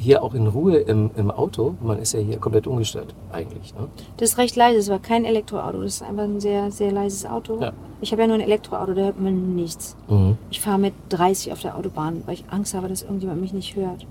[0.05, 3.73] hier auch in Ruhe im, im Auto, man ist ja hier komplett ungestört eigentlich.
[3.73, 3.87] Ne?
[4.17, 7.25] Das ist recht leise, es war kein Elektroauto, das ist einfach ein sehr, sehr leises
[7.25, 7.59] Auto.
[7.59, 7.73] Ja.
[8.01, 9.97] Ich habe ja nur ein Elektroauto, da hört man nichts.
[10.07, 10.37] Mhm.
[10.51, 13.75] Ich fahre mit 30 auf der Autobahn, weil ich Angst habe, dass irgendjemand mich nicht
[13.75, 14.05] hört.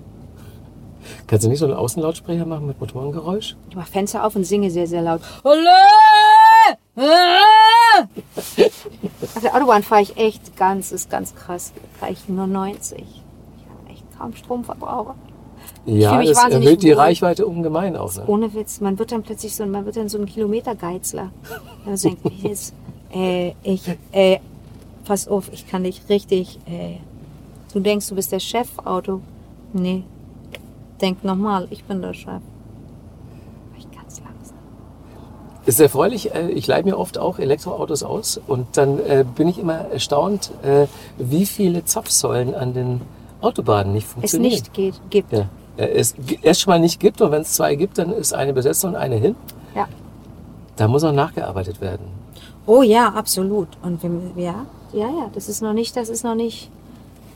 [1.27, 3.57] Kannst du nicht so einen Außenlautsprecher machen mit Motorengeräusch?
[3.71, 5.21] Ich mache Fenster auf und singe sehr, sehr laut.
[5.45, 5.51] Ah!
[8.35, 11.73] Auf der Autobahn fahre ich echt ganz, ist ganz krass.
[12.01, 12.99] Fahre ich nur 90.
[12.99, 13.05] Ich
[13.69, 15.15] habe echt kaum Stromverbraucher.
[15.87, 16.95] Ja, das erhöht die wohl.
[16.95, 18.15] Reichweite ungemein auch.
[18.17, 18.25] Ne?
[18.27, 21.31] Ohne Witz, man wird dann plötzlich so, man wird dann so ein Kilometergeizler.
[21.85, 22.75] Man denkt, ich jetzt,
[23.15, 23.83] äh, ich,
[24.13, 24.39] äh,
[25.05, 26.97] pass auf, ich kann dich richtig, äh,
[27.73, 29.21] du denkst, du bist der Chef, Auto.
[29.75, 30.05] Nee,
[31.01, 32.41] denk nochmal, ich bin der Chef.
[33.77, 34.57] Ich ganz langsam.
[35.67, 36.35] Ist erfreulich.
[36.35, 40.51] äh, Ich leihe mir oft auch Elektroautos aus und dann äh, bin ich immer erstaunt,
[40.63, 40.87] äh,
[41.19, 43.01] wie viele Zapfsäulen an den
[43.43, 44.53] Autobahnen nicht Es funktionieren.
[44.53, 45.33] nicht geht, gibt.
[45.33, 45.49] Ja.
[45.77, 48.53] Äh, Es erst schon mal nicht gibt und wenn es zwei gibt, dann ist eine
[48.53, 49.35] besetzt und eine hin.
[49.75, 49.89] Ja.
[50.77, 52.07] Da muss noch nachgearbeitet werden.
[52.67, 53.69] Oh ja, absolut.
[53.83, 56.71] Und wenn, ja, ja, ja, das ist noch nicht, das ist noch nicht,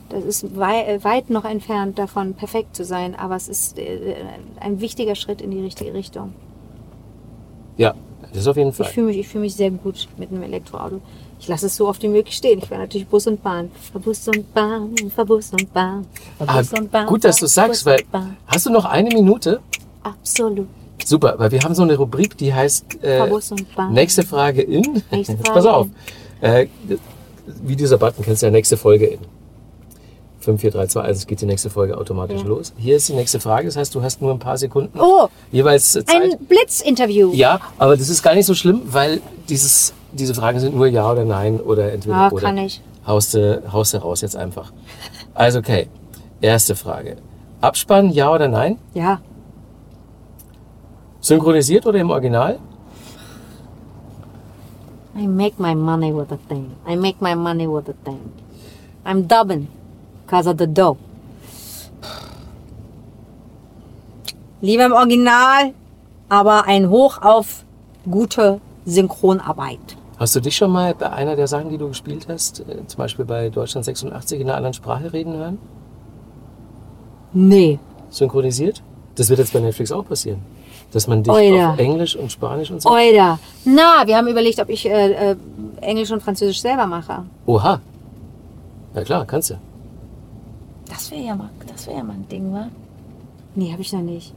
[0.09, 4.15] das ist wei äh, weit noch entfernt davon, perfekt zu sein, aber es ist äh,
[4.59, 6.33] ein wichtiger Schritt in die richtige Richtung.
[7.77, 7.93] Ja,
[8.33, 8.87] das auf jeden Ich Fall.
[8.87, 10.99] fühle mich, ich fühle mich sehr gut mit einem Elektroauto.
[11.39, 12.59] Ich lasse es so oft wie möglich stehen.
[12.59, 13.71] Ich fahre natürlich Bus und Bahn.
[13.91, 16.05] Fahr Bus und Bahn, fahr Bus und Bahn.
[16.37, 18.03] Fahr Ah, und Bahn, gut, dass du sagst, weil
[18.47, 19.59] hast du noch eine Minute?
[20.03, 20.67] Absolut.
[21.05, 23.93] Super, weil wir haben so eine Rubrik, die heißt äh, Fahr Bus und Bahn.
[23.93, 25.01] nächste Frage in.
[25.11, 25.87] Nächste Frage pass auf.
[26.41, 26.47] in.
[26.47, 26.67] Äh,
[27.63, 29.19] wie dieser Button kennst du ja nächste Folge in.
[30.41, 32.47] 5, 4, 3, 2, 1, es geht die nächste Folge automatisch Ja.
[32.47, 32.73] los.
[32.77, 35.91] Hier ist die nächste Frage, das heißt, du hast nur ein paar Sekunden Oh, jeweils
[35.93, 36.09] Zeit.
[36.09, 37.31] ein Blitzinterview.
[37.33, 39.19] Ja, aber das ist gar nicht so schlimm, weil
[39.49, 42.41] dieses, diese Fragen sind nur Ja oder Nein oder entweder Ah, oder.
[42.41, 42.81] kann ich.
[43.05, 44.71] Haust du, haust du raus jetzt einfach.
[45.33, 45.87] Also okay,
[46.41, 47.17] erste Frage.
[47.61, 48.77] Abspann, ja oder nein?
[48.93, 49.19] Ja.
[51.19, 52.59] Synchronisiert oder im Original?
[55.17, 56.71] I make my money with the thing.
[56.87, 58.19] I make my money with the thing.
[59.05, 59.67] I'm dubbing
[60.25, 60.97] because of the dough.
[64.61, 65.73] Lieber im Original,
[66.29, 67.63] aber ein Hoch auf
[68.09, 69.97] gute Synchronarbeit.
[70.19, 72.97] Hast du dich schon mal bei einer der Sachen, die du gespielt hast, äh, zum
[72.97, 75.57] Beispiel bei Deutschland 86 in einer anderen Sprache reden hören?
[77.31, 77.79] Nee.
[78.09, 78.83] Synchronisiert?
[79.15, 80.41] Das wird jetzt bei Netflix auch passieren.
[80.91, 81.71] Dass man dich Oida.
[81.71, 82.89] auf Englisch und Spanisch und so.
[82.89, 83.39] Oida.
[83.63, 85.35] Na, wir haben überlegt, ob ich äh, äh,
[85.79, 87.23] Englisch und Französisch selber mache.
[87.45, 87.79] Oha.
[88.95, 89.55] Ja klar, kannst du.
[90.89, 92.67] Das wäre ja mal, das wäre ja mal ein Ding, wa?
[93.55, 94.33] Nee, habe ich noch nicht.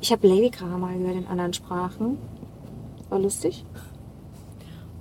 [0.00, 2.18] Ich habe Lady Gaga mal gehört in anderen Sprachen.
[3.08, 3.64] War lustig.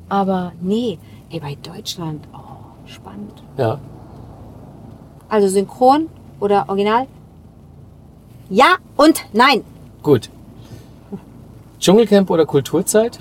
[0.09, 0.99] Aber nee,
[1.29, 2.37] ey, bei Deutschland, oh,
[2.85, 3.43] spannend.
[3.57, 3.79] Ja.
[5.29, 7.07] Also synchron oder original?
[8.49, 9.63] Ja und nein.
[10.03, 10.29] Gut.
[11.79, 13.19] Dschungelcamp oder Kulturzeit?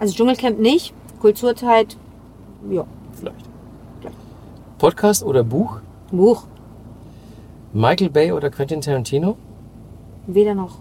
[0.00, 1.96] Also Dschungelcamp nicht, Kulturzeit,
[2.70, 3.48] ja, Vielleicht.
[4.78, 5.80] Podcast oder Buch?
[6.12, 6.44] Buch,
[7.72, 9.36] Michael Bay oder Quentin Tarantino?
[10.26, 10.78] weder noch.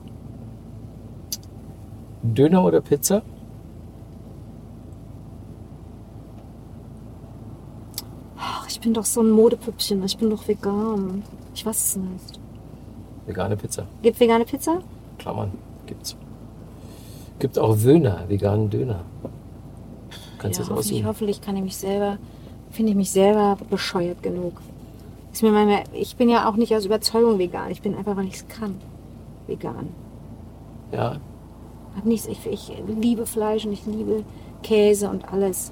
[2.24, 3.22] Döner oder Pizza?
[8.38, 11.24] Ach, ich bin doch so ein Modepüppchen, ich bin doch vegan.
[11.54, 12.40] Ich weiß es nicht.
[13.26, 13.86] Vegane Pizza.
[14.02, 14.82] Gibt vegane Pizza?
[15.18, 15.52] Klammern.
[15.86, 16.16] Gibt's.
[17.40, 19.02] Gibt auch Wöhner, veganen Döner.
[20.38, 21.08] Kannst du ja, das hoffentlich, aussuchen?
[21.08, 22.18] hoffentlich kann ich mich selber,
[22.72, 24.62] finde ich mich selber bescheuert genug.
[25.34, 27.70] Ist mir manchmal, ich bin ja auch nicht aus Überzeugung vegan.
[27.70, 28.76] Ich bin einfach, weil ich es kann.
[29.46, 29.90] Vegan.
[30.92, 31.18] Ja.
[31.98, 34.24] Hat nichts, ich, ich liebe Fleisch und ich liebe
[34.62, 35.72] Käse und alles.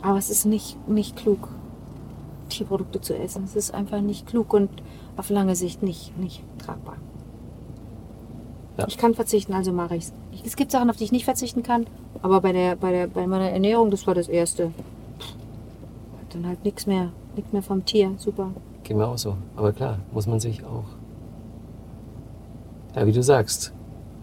[0.00, 1.48] Aber es ist nicht, nicht klug,
[2.48, 3.44] Tierprodukte zu essen.
[3.44, 4.70] Es ist einfach nicht klug und
[5.16, 6.96] auf lange Sicht nicht, nicht tragbar.
[8.78, 8.86] Ja.
[8.88, 10.14] Ich kann verzichten, also mache ich's.
[10.32, 11.86] Ich Es gibt Sachen, auf die ich nicht verzichten kann,
[12.22, 14.72] aber bei, der, bei, der, bei meiner Ernährung, das war das Erste.
[16.30, 18.12] Dann halt nichts mehr, nichts mehr vom Tier.
[18.16, 18.50] Super.
[18.84, 19.36] Geht mir auch so.
[19.54, 20.84] Aber klar, muss man sich auch.
[22.94, 23.72] Ja, wie du sagst,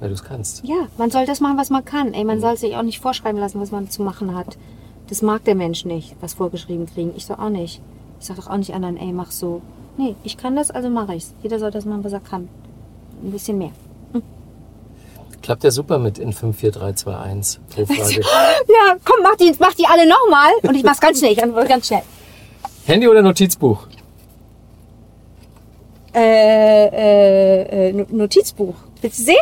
[0.03, 0.65] weil du es kannst.
[0.65, 2.13] Ja, man soll das machen, was man kann.
[2.13, 4.57] Ey, man soll sich auch nicht vorschreiben lassen, was man zu machen hat.
[5.07, 7.13] Das mag der Mensch nicht, was vorgeschrieben kriegen.
[7.15, 7.81] Ich doch auch nicht.
[8.19, 9.61] Ich sag doch auch nicht anderen, ey, mach so.
[9.95, 11.33] Nee, ich kann das, also mache ich's.
[11.41, 12.49] Jeder soll das machen, was er kann.
[13.23, 13.71] Ein bisschen mehr.
[15.41, 18.21] Klappt ja super mit in 5, 4, 3, 2, 1 pro Frage.
[18.21, 20.51] Ja, komm, mach die, mach die alle nochmal.
[20.63, 21.31] Und ich mach's ganz schnell.
[21.31, 22.01] Ich ganz schnell.
[22.85, 23.87] Handy oder Notizbuch?
[26.13, 28.75] Äh, äh, äh, No- Notizbuch.
[29.01, 29.35] Willst du sehen?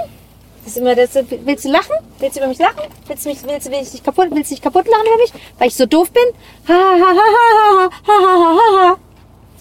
[0.63, 1.95] Das immer das, willst du lachen?
[2.19, 2.83] Willst du über mich lachen?
[3.07, 5.33] Willst du mich, willst du mich kaputt, willst du dich kaputt lachen über mich?
[5.57, 6.23] Weil ich so doof bin?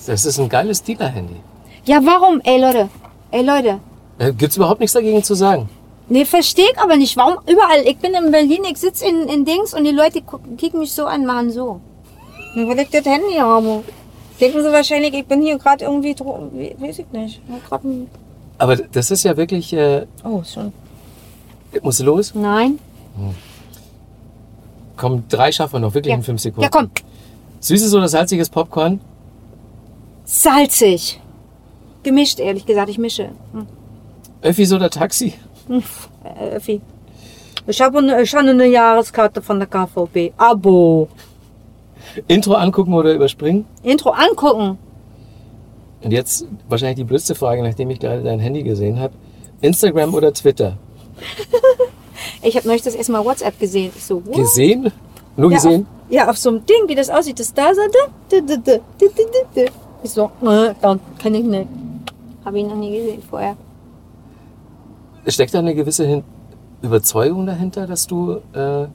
[0.07, 1.37] Das ist ein geiles Dealer-Handy.
[1.85, 2.41] Ja, warum?
[2.45, 2.89] Ey, Leute.
[3.31, 3.81] Ey, Leute.
[4.19, 5.69] Äh, gibt's überhaupt nichts dagegen zu sagen.
[6.09, 7.17] Nee, verstehe ich aber nicht.
[7.17, 7.87] Warum überall?
[7.87, 10.23] Ich bin in Berlin, ich sitze in, in Dings und die Leute
[10.59, 11.81] kicken mich so an, machen so.
[12.55, 13.85] Dann will ich das Handy haben.
[14.41, 17.41] Denken sie wahrscheinlich, ich bin hier gerade irgendwie, weiß ich nicht.
[18.59, 19.73] Aber das ist ja wirklich...
[19.73, 20.73] Äh oh, schon
[21.83, 22.35] muss los?
[22.35, 22.79] Nein.
[24.97, 26.17] Komm, drei schaffen wir noch, wirklich Ja.
[26.17, 26.63] in fünf Sekunden.
[26.63, 26.91] Ja, komm.
[27.61, 29.01] Süßes oder salziges Popcorn?
[30.25, 31.21] Salzig.
[32.03, 32.89] Gemischt, ehrlich gesagt.
[32.89, 33.31] Ich mische.
[33.53, 33.67] Hm.
[34.43, 35.35] Öffis oder Taxi?
[36.25, 36.81] Äh, Öffi.
[37.67, 40.33] Ich habe eine, ich eine Jahreskarte von der KVB.
[40.37, 41.09] Abo.
[42.27, 43.67] Intro angucken oder überspringen?
[43.83, 44.79] Intro angucken.
[46.03, 49.13] Und jetzt wahrscheinlich die blödste Frage, nachdem ich gerade dein Handy gesehen habe.
[49.61, 50.79] Instagram oder Twitter?
[52.43, 53.93] Ich habe neulich das erste Mal WhatsApp gesehen.
[53.97, 54.35] Ich so, what?
[54.37, 54.93] Gesehen?
[55.37, 55.87] Nur Ja, gesehen?
[56.07, 57.39] Auf, ja, auf so einem Ding, wie das aussieht.
[57.39, 57.81] Das da so.
[57.81, 59.73] da, da, da, da, da, da, da.
[60.03, 61.67] Ich so, äh, da kann ich nicht.
[62.45, 63.57] Habe ich noch nie gesehen vorher.
[65.27, 66.25] Steckt da eine gewisse Hin
[66.83, 68.87] Überzeugung dahinter, dass du äh,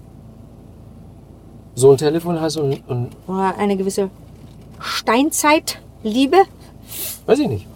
[1.76, 4.10] so ein Telefon hast und, und Oder eine gewisse
[4.80, 6.38] Steinzeitliebe.
[7.26, 7.68] weiß ich nicht.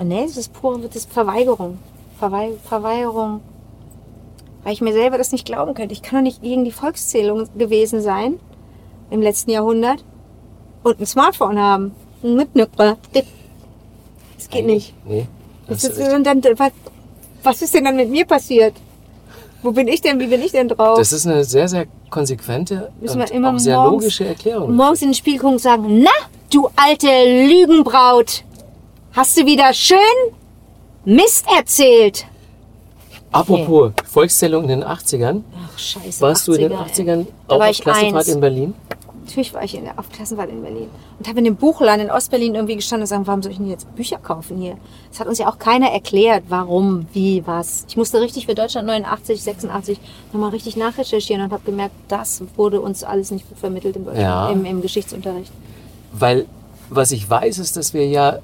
[0.00, 1.78] Oh, nee, das ist pure das ist Verweigerung.
[2.18, 3.40] Verwei Verweigerung.
[4.68, 5.94] Weil ich mir selber das nicht glauben könnte.
[5.94, 8.38] Ich kann doch nicht gegen die Volkszählung gewesen sein
[9.10, 10.04] im letzten Jahrhundert
[10.82, 11.92] und ein Smartphone haben.
[12.20, 12.98] Mitnücker.
[13.14, 14.92] Das geht nicht.
[15.06, 15.26] Nee.
[15.68, 16.72] Das ist, dann, was,
[17.42, 18.74] was ist denn dann mit mir passiert?
[19.62, 20.20] Wo bin ich denn?
[20.20, 20.98] Wie bin ich denn drauf?
[20.98, 24.76] Das ist eine sehr, sehr konsequente Müssen wir und immer auch sehr morgens- logische Erklärung.
[24.76, 26.10] morgens in den Spiel gucken und sagen, na,
[26.52, 27.06] du alte
[27.46, 28.44] Lügenbraut,
[29.14, 29.96] hast du wieder schön
[31.06, 32.26] Mist erzählt?
[33.32, 35.42] Apropos Volkszählung in den 80ern.
[35.54, 36.20] Ach, scheiße.
[36.20, 37.26] Warst du in den 80er, 80ern ey.
[37.48, 38.74] Da auch auf Klassenfahrt in Berlin?
[39.26, 40.88] Natürlich war ich in der, auf Klassenfahrt in Berlin.
[41.18, 43.68] Und habe in dem Buchladen in Ostberlin irgendwie gestanden und gesagt, warum soll ich denn
[43.68, 44.78] jetzt Bücher kaufen hier?
[45.10, 47.84] Das hat uns ja auch keiner erklärt, warum, wie, was.
[47.88, 50.00] Ich musste richtig für Deutschland 89, 86
[50.32, 54.24] nochmal richtig nachrecherchieren und habe gemerkt, das wurde uns alles nicht gut vermittelt in Deutschland,
[54.26, 54.48] Ja.
[54.48, 55.52] im, im Geschichtsunterricht.
[56.12, 56.46] Weil,
[56.88, 58.38] was ich weiß, ist, dass wir ja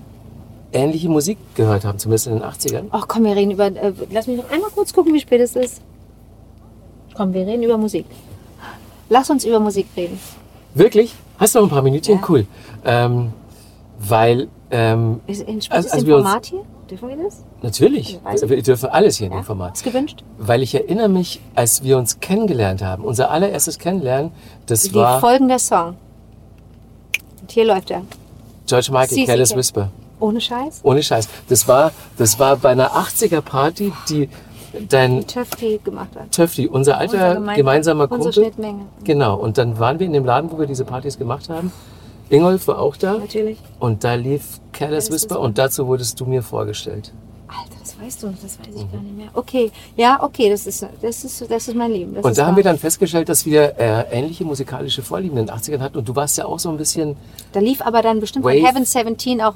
[0.75, 2.85] ähnliche Musik gehört haben, zumindest in den 80ern.
[2.91, 3.67] Ach komm, wir reden über.
[3.67, 5.81] Äh, lass mich noch einmal kurz gucken, wie spät es ist.
[7.15, 8.07] Komm, wir reden über Musik.
[9.09, 10.19] Lass uns über Musik reden.
[10.75, 11.15] Wirklich?
[11.39, 12.17] Hast du noch ein paar Minütchen?
[12.17, 12.25] Ja.
[12.29, 12.47] Cool.
[12.85, 13.33] Ähm,
[13.99, 16.63] weil, ähm, Ist, Also- also wir uns- Format hier?
[16.91, 17.43] Dürfen wir das?
[17.63, 18.49] natürlich, ich.
[18.51, 19.41] wir dürfen alles hier in Ja?
[19.41, 19.75] dem Format.
[19.77, 20.23] Ist gewünscht?
[20.37, 24.33] Weil ich erinnere mich, als wir uns kennengelernt haben, unser allererstes Kennenlernen,
[24.67, 25.97] das Die war folgende Song.
[27.41, 28.03] Und hier läuft er.
[28.67, 29.91] George Michael, Careless Whisper.
[30.25, 30.81] Ohne Scheiß.
[30.83, 31.29] Ohne Scheiß.
[31.49, 34.29] Das war, das war bei einer 80er Party, die
[34.89, 36.31] dein Töffi gemacht hat.
[36.33, 38.33] Töfti, unser alter Unser gemein- gemeinsamer Unsere Kumpel.
[38.33, 38.87] Schnittmenge.
[39.05, 39.37] Genau.
[39.37, 41.71] Und dann waren wir in dem Laden, wo wir diese Partys gemacht haben.
[42.31, 43.19] Ingolf war auch da.
[43.19, 43.59] Natürlich.
[43.79, 45.39] Und da lief Careless Whisper.
[45.41, 47.13] und dazu wurdest du mir vorgestellt.
[47.47, 49.29] Alter, das weißt du noch, das weiß ich gar nicht mehr.
[49.35, 52.15] Okay, ja, okay, das ist, das ist, das ist mein Leben.
[52.15, 55.55] Das Und da haben wir dann festgestellt, dass wir äh, ähnliche musikalische Vorlieben in den
[55.55, 55.99] 80ern hatten.
[55.99, 57.17] Und du warst ja auch so ein bisschen,
[57.53, 58.59] Da lief aber dann bestimmt Wave.
[58.61, 59.55] von Heaven 17 auch.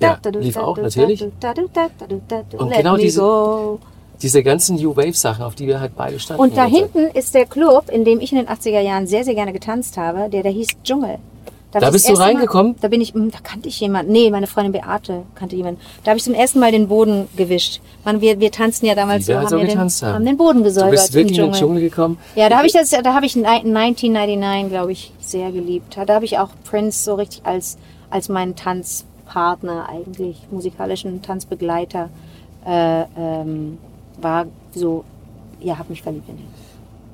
[0.00, 1.22] Ja, lief auch, natürlich.
[1.22, 3.78] Und genau diese- go.
[4.22, 6.42] diese ganzen New Wave Sachen, auf die wir halt beide standen.
[6.42, 9.34] Und da hinten ist der Club, in dem ich in den 80er Jahren sehr, sehr
[9.34, 10.30] gerne getanzt habe.
[10.30, 11.18] Der, der hieß Dschungel.
[11.72, 12.72] Da ich bist du reingekommen?
[12.72, 14.12] Mal, da bin ich, hm, da kannte ich jemanden.
[14.12, 15.80] Nee, meine Freundin Beate kannte jemanden.
[16.04, 17.80] Da habe ich zum ersten Mal den Boden gewischt.
[18.04, 19.90] Man, wir, wir tanzen ja damals so, haben so wir den, haben.
[19.90, 21.82] haben den Boden Du gesäubert bist wirklich in den Dschungel.
[21.82, 22.18] Gekommen.
[22.34, 25.98] Ja, da habe ich das, da habe ich 1999, glaube ich, sehr geliebt.
[26.06, 27.76] Da habe ich auch Prince so richtig als,
[28.10, 32.08] als meinen Tanzpartner eigentlich, musikalischen Tanzbegleiter,
[32.64, 33.78] äh, ähm,
[34.20, 35.04] war so,
[35.60, 36.44] ja, habe mich verliebt in ihn.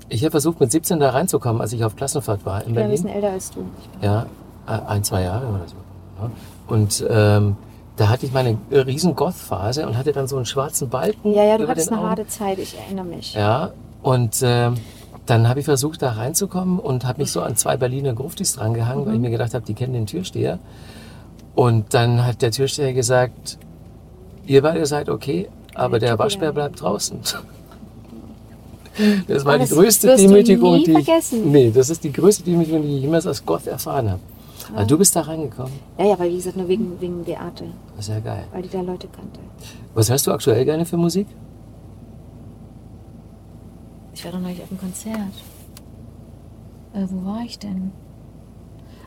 [0.08, 2.84] Ich habe versucht, mit 17 da reinzukommen, als ich auf Klassenfahrt war in Ich bin
[2.84, 3.22] ein bisschen Berlin.
[3.22, 3.64] älter als du.
[4.02, 4.26] Ja,
[4.66, 5.74] ein, zwei Jahre oder so.
[6.20, 6.30] Ja.
[6.68, 7.56] Und ähm,
[7.96, 11.34] da hatte ich meine riesen Goth-Phase und hatte dann so einen schwarzen Balken.
[11.34, 12.08] Ja, ja, du hattest eine Augen.
[12.10, 13.34] harte Zeit, ich erinnere mich.
[13.34, 13.70] Ja,
[14.02, 14.74] und ähm,
[15.26, 19.04] dann habe ich versucht, da reinzukommen und habe mich so an zwei Berliner Gruftis drangehangen,
[19.04, 19.08] Mhm.
[19.08, 20.58] weil ich mir gedacht habe, die kennen den Türsteher.
[21.54, 23.58] Und dann hat der Türsteher gesagt,
[24.46, 27.18] ihr beide seid okay, aber der Waschbär bleibt draußen.
[29.26, 31.50] Das war Oh, die das größte Demütigung, die ich, vergessen.
[31.50, 34.20] nee, das ist die größte Demütigung, die ich jemals als Gott erfahren habe.
[34.74, 35.72] Aber du bist da reingekommen.
[35.98, 37.64] Ja, ja, weil wie gesagt, nur wegen, wegen Beate,
[37.96, 38.44] Das ist ja geil.
[38.52, 39.40] weil die da Leute kannte.
[39.94, 41.26] Was hörst du aktuell gerne für Musik?
[44.14, 45.18] Ich war doch neulich auf dem Konzert.
[46.94, 47.92] Äh, wo war ich denn?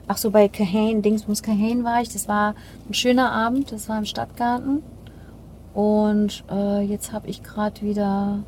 [0.07, 2.09] Ach so, bei Kahane, Dingsbums Kahane war ich.
[2.09, 2.53] Das war
[2.87, 3.71] ein schöner Abend.
[3.71, 4.83] Das war im Stadtgarten.
[5.73, 8.39] Und äh, jetzt habe ich gerade wieder.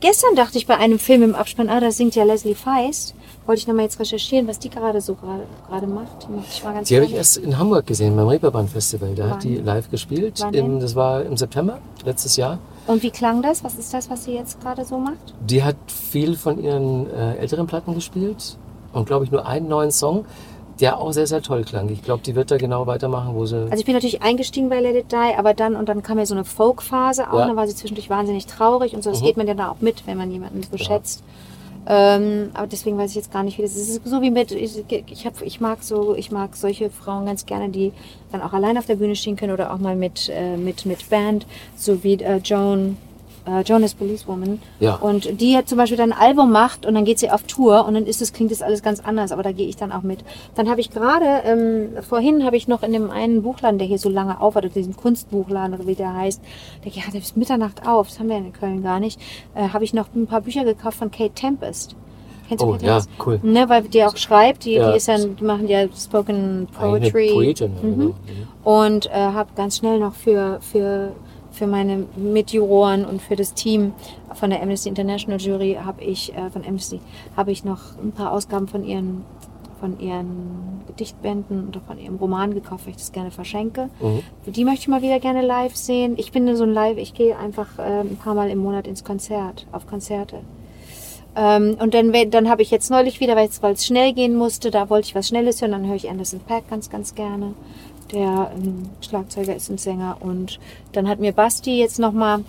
[0.00, 3.14] Gestern dachte ich bei einem Film im Abspann, ah, da singt ja Leslie Feist.
[3.46, 6.26] Wollte ich nochmal jetzt recherchieren, was die gerade so gerade gerade macht.
[6.28, 9.14] Die Die habe ich erst in Hamburg gesehen, beim Reeperbahn Festival.
[9.14, 9.30] Da Wann?
[9.30, 10.44] hat die live gespielt.
[10.52, 12.58] Im, das war im September letztes Jahr.
[12.86, 13.64] Und wie klang das?
[13.64, 15.34] Was ist das, was sie jetzt gerade so macht?
[15.40, 18.58] Die hat viel von ihren äh, älteren Platten gespielt
[18.92, 20.24] und glaube ich nur einen neuen Song,
[20.80, 21.88] der auch sehr, sehr toll klang.
[21.88, 23.56] Ich glaube, die wird da genau weitermachen, wo sie.
[23.64, 26.26] Also ich bin natürlich eingestiegen bei Let It Die, aber dann und dann kam ja
[26.26, 27.46] so eine Folk-Phase auch, Ja.
[27.46, 29.10] dann war sie zwischendurch wahnsinnig traurig und so.
[29.10, 29.24] Das Mhm.
[29.24, 30.84] geht man ja da auch mit, wenn man jemanden so Ja.
[30.84, 31.22] schätzt.
[31.88, 33.82] Ähm, aber deswegen weiß ich jetzt gar nicht, wie das ist.
[33.88, 37.26] Es ist so wie mit, ich, ich, hab, ich mag so, ich mag solche Frauen
[37.26, 37.92] ganz gerne, die
[38.32, 41.08] dann auch allein auf der Bühne stehen können oder auch mal mit, äh, mit, mit
[41.08, 41.46] Band,
[41.76, 42.96] so wie äh, Joan,
[43.46, 44.60] äh, Jonas Policewoman.
[44.80, 44.96] Ja.
[44.96, 47.86] Und die hat zum Beispiel dann ein Album macht und dann geht sie auf Tour
[47.86, 50.02] und dann ist das, klingt das alles ganz anders, aber da gehe ich dann auch
[50.02, 50.20] mit.
[50.54, 53.98] Dann habe ich gerade, ähm, vorhin habe ich noch in dem einen Buchladen, der hier
[53.98, 56.40] so lange auf hat, oder diesem Kunstbuchladen oder wie der heißt,
[56.84, 59.20] der hat ja bis Mitternacht auf, das haben wir in Köln gar nicht,
[59.54, 61.94] äh, habe ich noch ein paar Bücher gekauft von Kate Tempest.
[62.48, 63.26] Kennst du Oh, Kate ja, Tempest?
[63.26, 63.40] cool.
[63.42, 64.90] Ne, weil die auch schreibt, die, Ja.
[64.92, 67.30] die ist ja, die machen ja Spoken Eine Poetry.
[67.32, 67.72] Poetin.
[67.74, 67.96] ja, Mhm.
[67.98, 68.14] genau.
[68.82, 71.12] Und äh, habe ganz schnell noch für, für,
[71.56, 73.92] für meine Mitjuroren und für das Team
[74.34, 77.00] von der Amnesty International Jury habe ich, äh, von Amnesty,
[77.36, 79.24] habe ich noch ein paar Ausgaben von ihren,
[79.80, 83.88] von ihren Gedichtbänden oder von ihrem Roman gekauft, weil ich das gerne verschenke.
[84.00, 84.52] Mhm.
[84.52, 86.14] Die möchte ich mal wieder gerne live sehen.
[86.18, 89.02] Ich bin so ein Live, ich gehe einfach äh, ein paar Mal im Monat ins
[89.02, 90.40] Konzert, auf Konzerte.
[91.36, 94.88] Ähm, und dann, dann habe ich jetzt neulich wieder, weil es schnell gehen musste, da
[94.88, 97.54] wollte ich was Schnelles hören, dann höre ich Anderson Paak ganz, ganz gerne.
[98.12, 100.18] Der ähm, Schlagzeuger ist ein Sänger.
[100.20, 100.58] Und
[100.92, 102.40] dann hat mir Basti jetzt nochmal,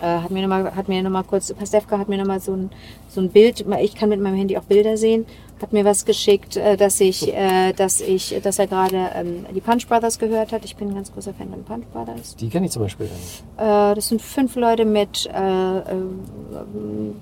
[0.00, 2.70] äh, hat mir nochmal, hat mir noch mal kurz, Pastewka hat mir nochmal so ein,
[3.08, 5.26] so ein Bild, ich kann mit meinem Handy auch Bilder sehen,
[5.60, 9.60] hat mir was geschickt, äh, dass ich, äh, dass ich, dass er gerade ähm, die
[9.60, 10.64] Punch Brothers gehört hat.
[10.64, 12.36] Ich bin ein ganz großer Fan von Punch Brothers.
[12.36, 13.42] Die kenne ich zum Beispiel nicht.
[13.56, 17.14] Äh, das sind fünf Leute mit äh, ähm,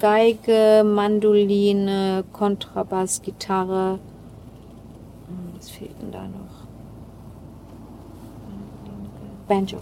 [0.00, 3.98] Geige, Mandoline, Kontrabass, Gitarre.
[5.28, 6.51] Hm, Was fehlt denn da noch?
[9.52, 9.78] Banjo.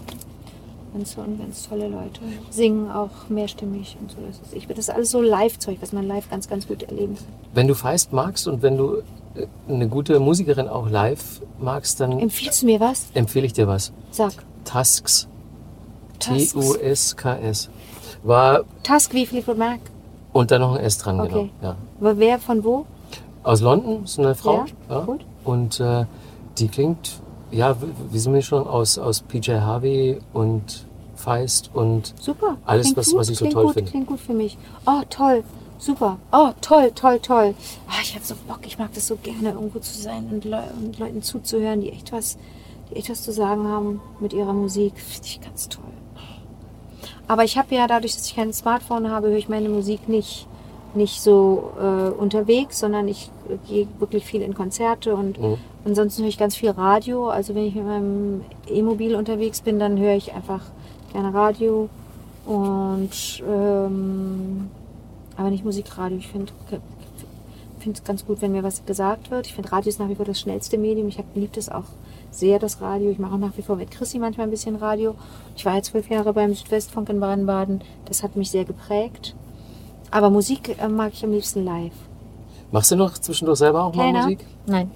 [0.93, 2.19] Ganz, so- ganz tolle Leute.
[2.49, 4.17] Singen auch mehrstimmig und so.
[4.27, 7.15] Das ist, ich, das ist alles so Live-Zeug, was man live ganz, ganz gut erleben
[7.15, 7.25] kann.
[7.53, 8.95] Wenn du Feist magst und wenn du
[9.35, 13.05] äh, eine gute Musikerin auch live magst, dann Empfiehlst du mir was?
[13.13, 13.93] empfehle ich dir was.
[14.11, 14.33] Sag.
[14.65, 15.27] Tusks.
[16.19, 17.69] Tusks.
[18.23, 19.79] War Task wie Fleetwood Mac.
[20.33, 21.49] und dann noch ein S dran, Okay.
[21.61, 21.75] genau.
[22.01, 22.17] Ja.
[22.17, 22.85] Wer von wo?
[23.43, 24.65] Aus London ist eine Frau.
[24.89, 25.21] Ja, gut.
[25.45, 26.05] Und äh,
[26.57, 27.20] die klingt,
[27.51, 30.85] ja, wie- wie so eine Mischung aus, aus PJ Harvey und
[31.15, 32.57] Feist und Super.
[32.65, 33.91] Alles, Klingt was- gut, was ich so toll gut, finde.
[33.91, 34.57] Klingt gut für mich.
[34.85, 35.43] Oh, toll.
[35.77, 36.17] Super.
[36.31, 37.55] Oh, toll, toll, toll.
[37.87, 38.59] Ah, ich habe so Bock.
[38.65, 42.11] Ich mag das so gerne, irgendwo zu sein und, Leu und Leuten zuzuhören, die echt
[42.11, 42.37] was,
[42.89, 44.93] die echt was zu sagen haben mit ihrer Musik.
[44.99, 45.83] Finde ich ganz toll.
[47.27, 50.47] Aber ich habe ja dadurch, dass ich kein Smartphone habe, höre ich meine Musik nicht
[50.95, 55.57] nicht so äh, unterwegs, sondern ich äh, gehe wirklich viel in Konzerte und Mhm.
[55.85, 57.29] ansonsten höre ich ganz viel Radio.
[57.29, 60.61] Also wenn ich mit meinem E-Mobil unterwegs bin, dann höre ich einfach
[61.13, 61.89] gerne Radio
[62.45, 64.69] und ähm,
[65.37, 66.17] aber nicht Musikradio.
[66.17, 66.51] Ich finde
[67.79, 69.47] finde es ganz gut, wenn mir was gesagt wird.
[69.47, 71.07] Ich finde Radio ist nach wie vor das schnellste Medium.
[71.07, 71.85] Ich liebe das auch
[72.29, 73.09] sehr, das Radio.
[73.09, 75.15] Ich mache auch nach wie vor mit Chrissy manchmal ein bisschen Radio.
[75.57, 77.81] Ich war jetzt zwölf Jahre beim Südwestfunk in Baden-Baden.
[78.05, 79.35] Das hat mich sehr geprägt.
[80.11, 81.93] Aber Musik äh, mag ich am liebsten live.
[82.71, 84.23] Machst du noch zwischendurch selber auch mal Keiner?
[84.23, 84.45] Musik?
[84.65, 84.91] Nein.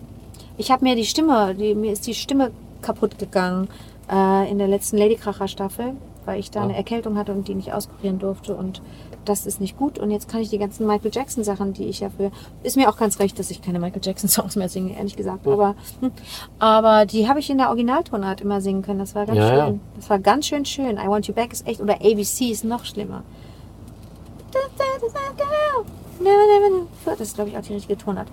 [0.58, 2.52] Ich habe mir die Stimme, die, mir ist die Stimme
[2.82, 3.68] kaputt gegangen
[4.12, 5.94] äh, in der letzten Ladykracher Staffel,
[6.26, 6.66] weil ich da Ja.
[6.66, 8.82] eine Erkältung hatte und die nicht auskurieren durfte und
[9.26, 9.98] das ist nicht gut.
[9.98, 12.90] Und jetzt kann ich die ganzen Michael Jackson Sachen, die ich ja für, ist mir
[12.90, 15.46] auch ganz recht, dass ich keine Michael Jackson Songs mehr singe, ehrlich gesagt.
[15.48, 15.54] Ja.
[15.54, 16.12] Aber, hm,
[16.60, 19.00] aber die habe ich in der Originaltonart immer singen können.
[19.00, 19.66] Das war ganz ja.
[19.66, 19.82] schön.
[19.96, 20.98] Das war ganz schön schön.
[20.98, 23.24] I Want You Back ist echt, oder ABC ist noch schlimmer.
[27.06, 28.28] Das ist, glaube ich, auch die richtige Tonart.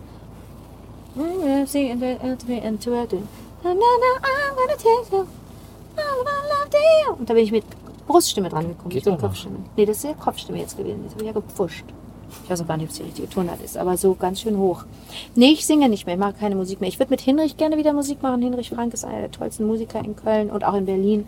[7.19, 7.65] Und da bin ich mit
[8.07, 8.91] Bruststimme dran gekommen.
[8.91, 9.21] Geht nicht mit.
[9.21, 9.59] Kopfstimme.
[9.77, 11.03] Nee, das ist ja Kopfstimme jetzt gewesen.
[11.05, 11.85] Jetzt habe ich ja gepfuscht.
[12.45, 14.57] Ich weiß auch gar nicht, ob es die richtige Tonart ist, aber so ganz schön
[14.57, 14.85] hoch.
[15.35, 16.89] Nee, ich singe nicht mehr, ich mache keine Musik mehr.
[16.89, 18.41] Ich würde mit Hinrich gerne wieder Musik machen.
[18.41, 21.27] Hinrich Frank ist einer der tollsten Musiker in Köln und auch in Berlin,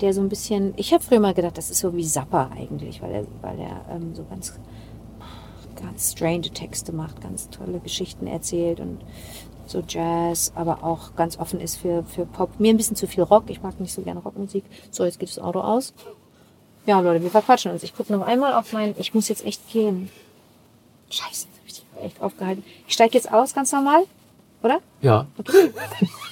[0.00, 3.02] der so ein bisschen, ich habe früher mal gedacht, das ist so wie Zappa eigentlich,
[3.02, 4.58] weil er, weil er ähm, so ganz,
[5.80, 9.00] ganz strange Texte macht, ganz tolle Geschichten erzählt und
[9.66, 12.58] so Jazz, aber auch ganz offen ist für, für Pop.
[12.58, 14.64] Mir ein bisschen zu viel Rock, ich mag nicht so gerne Rockmusik.
[14.90, 15.92] So, jetzt geht das Auto aus.
[16.86, 17.82] Ja, Leute, wir verquatschen uns.
[17.82, 20.08] Ich gucke noch einmal auf mein, ich muss jetzt echt gehen.
[21.10, 22.64] Scheiße, jetzt hab ich die echt aufgehalten.
[22.86, 24.04] Ich steige jetzt aus, ganz normal,
[24.62, 24.78] oder?
[25.00, 25.26] Ja.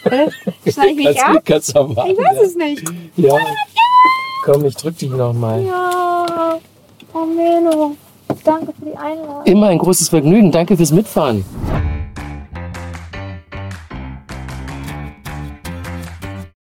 [0.05, 0.31] Oder?
[0.67, 1.45] Schneide ich mich Ganz, ab?
[1.45, 2.11] ganz normal.
[2.11, 2.85] Ich weiß es nicht.
[3.17, 3.39] Ja.
[4.45, 5.65] Komm, ich drück dich nochmal.
[5.65, 6.59] Ja,
[7.13, 7.97] oh Menno,
[8.45, 9.45] danke für die Einladung.
[9.45, 10.53] Immer ein großes Vergnügen.
[10.53, 11.45] Danke fürs Mitfahren.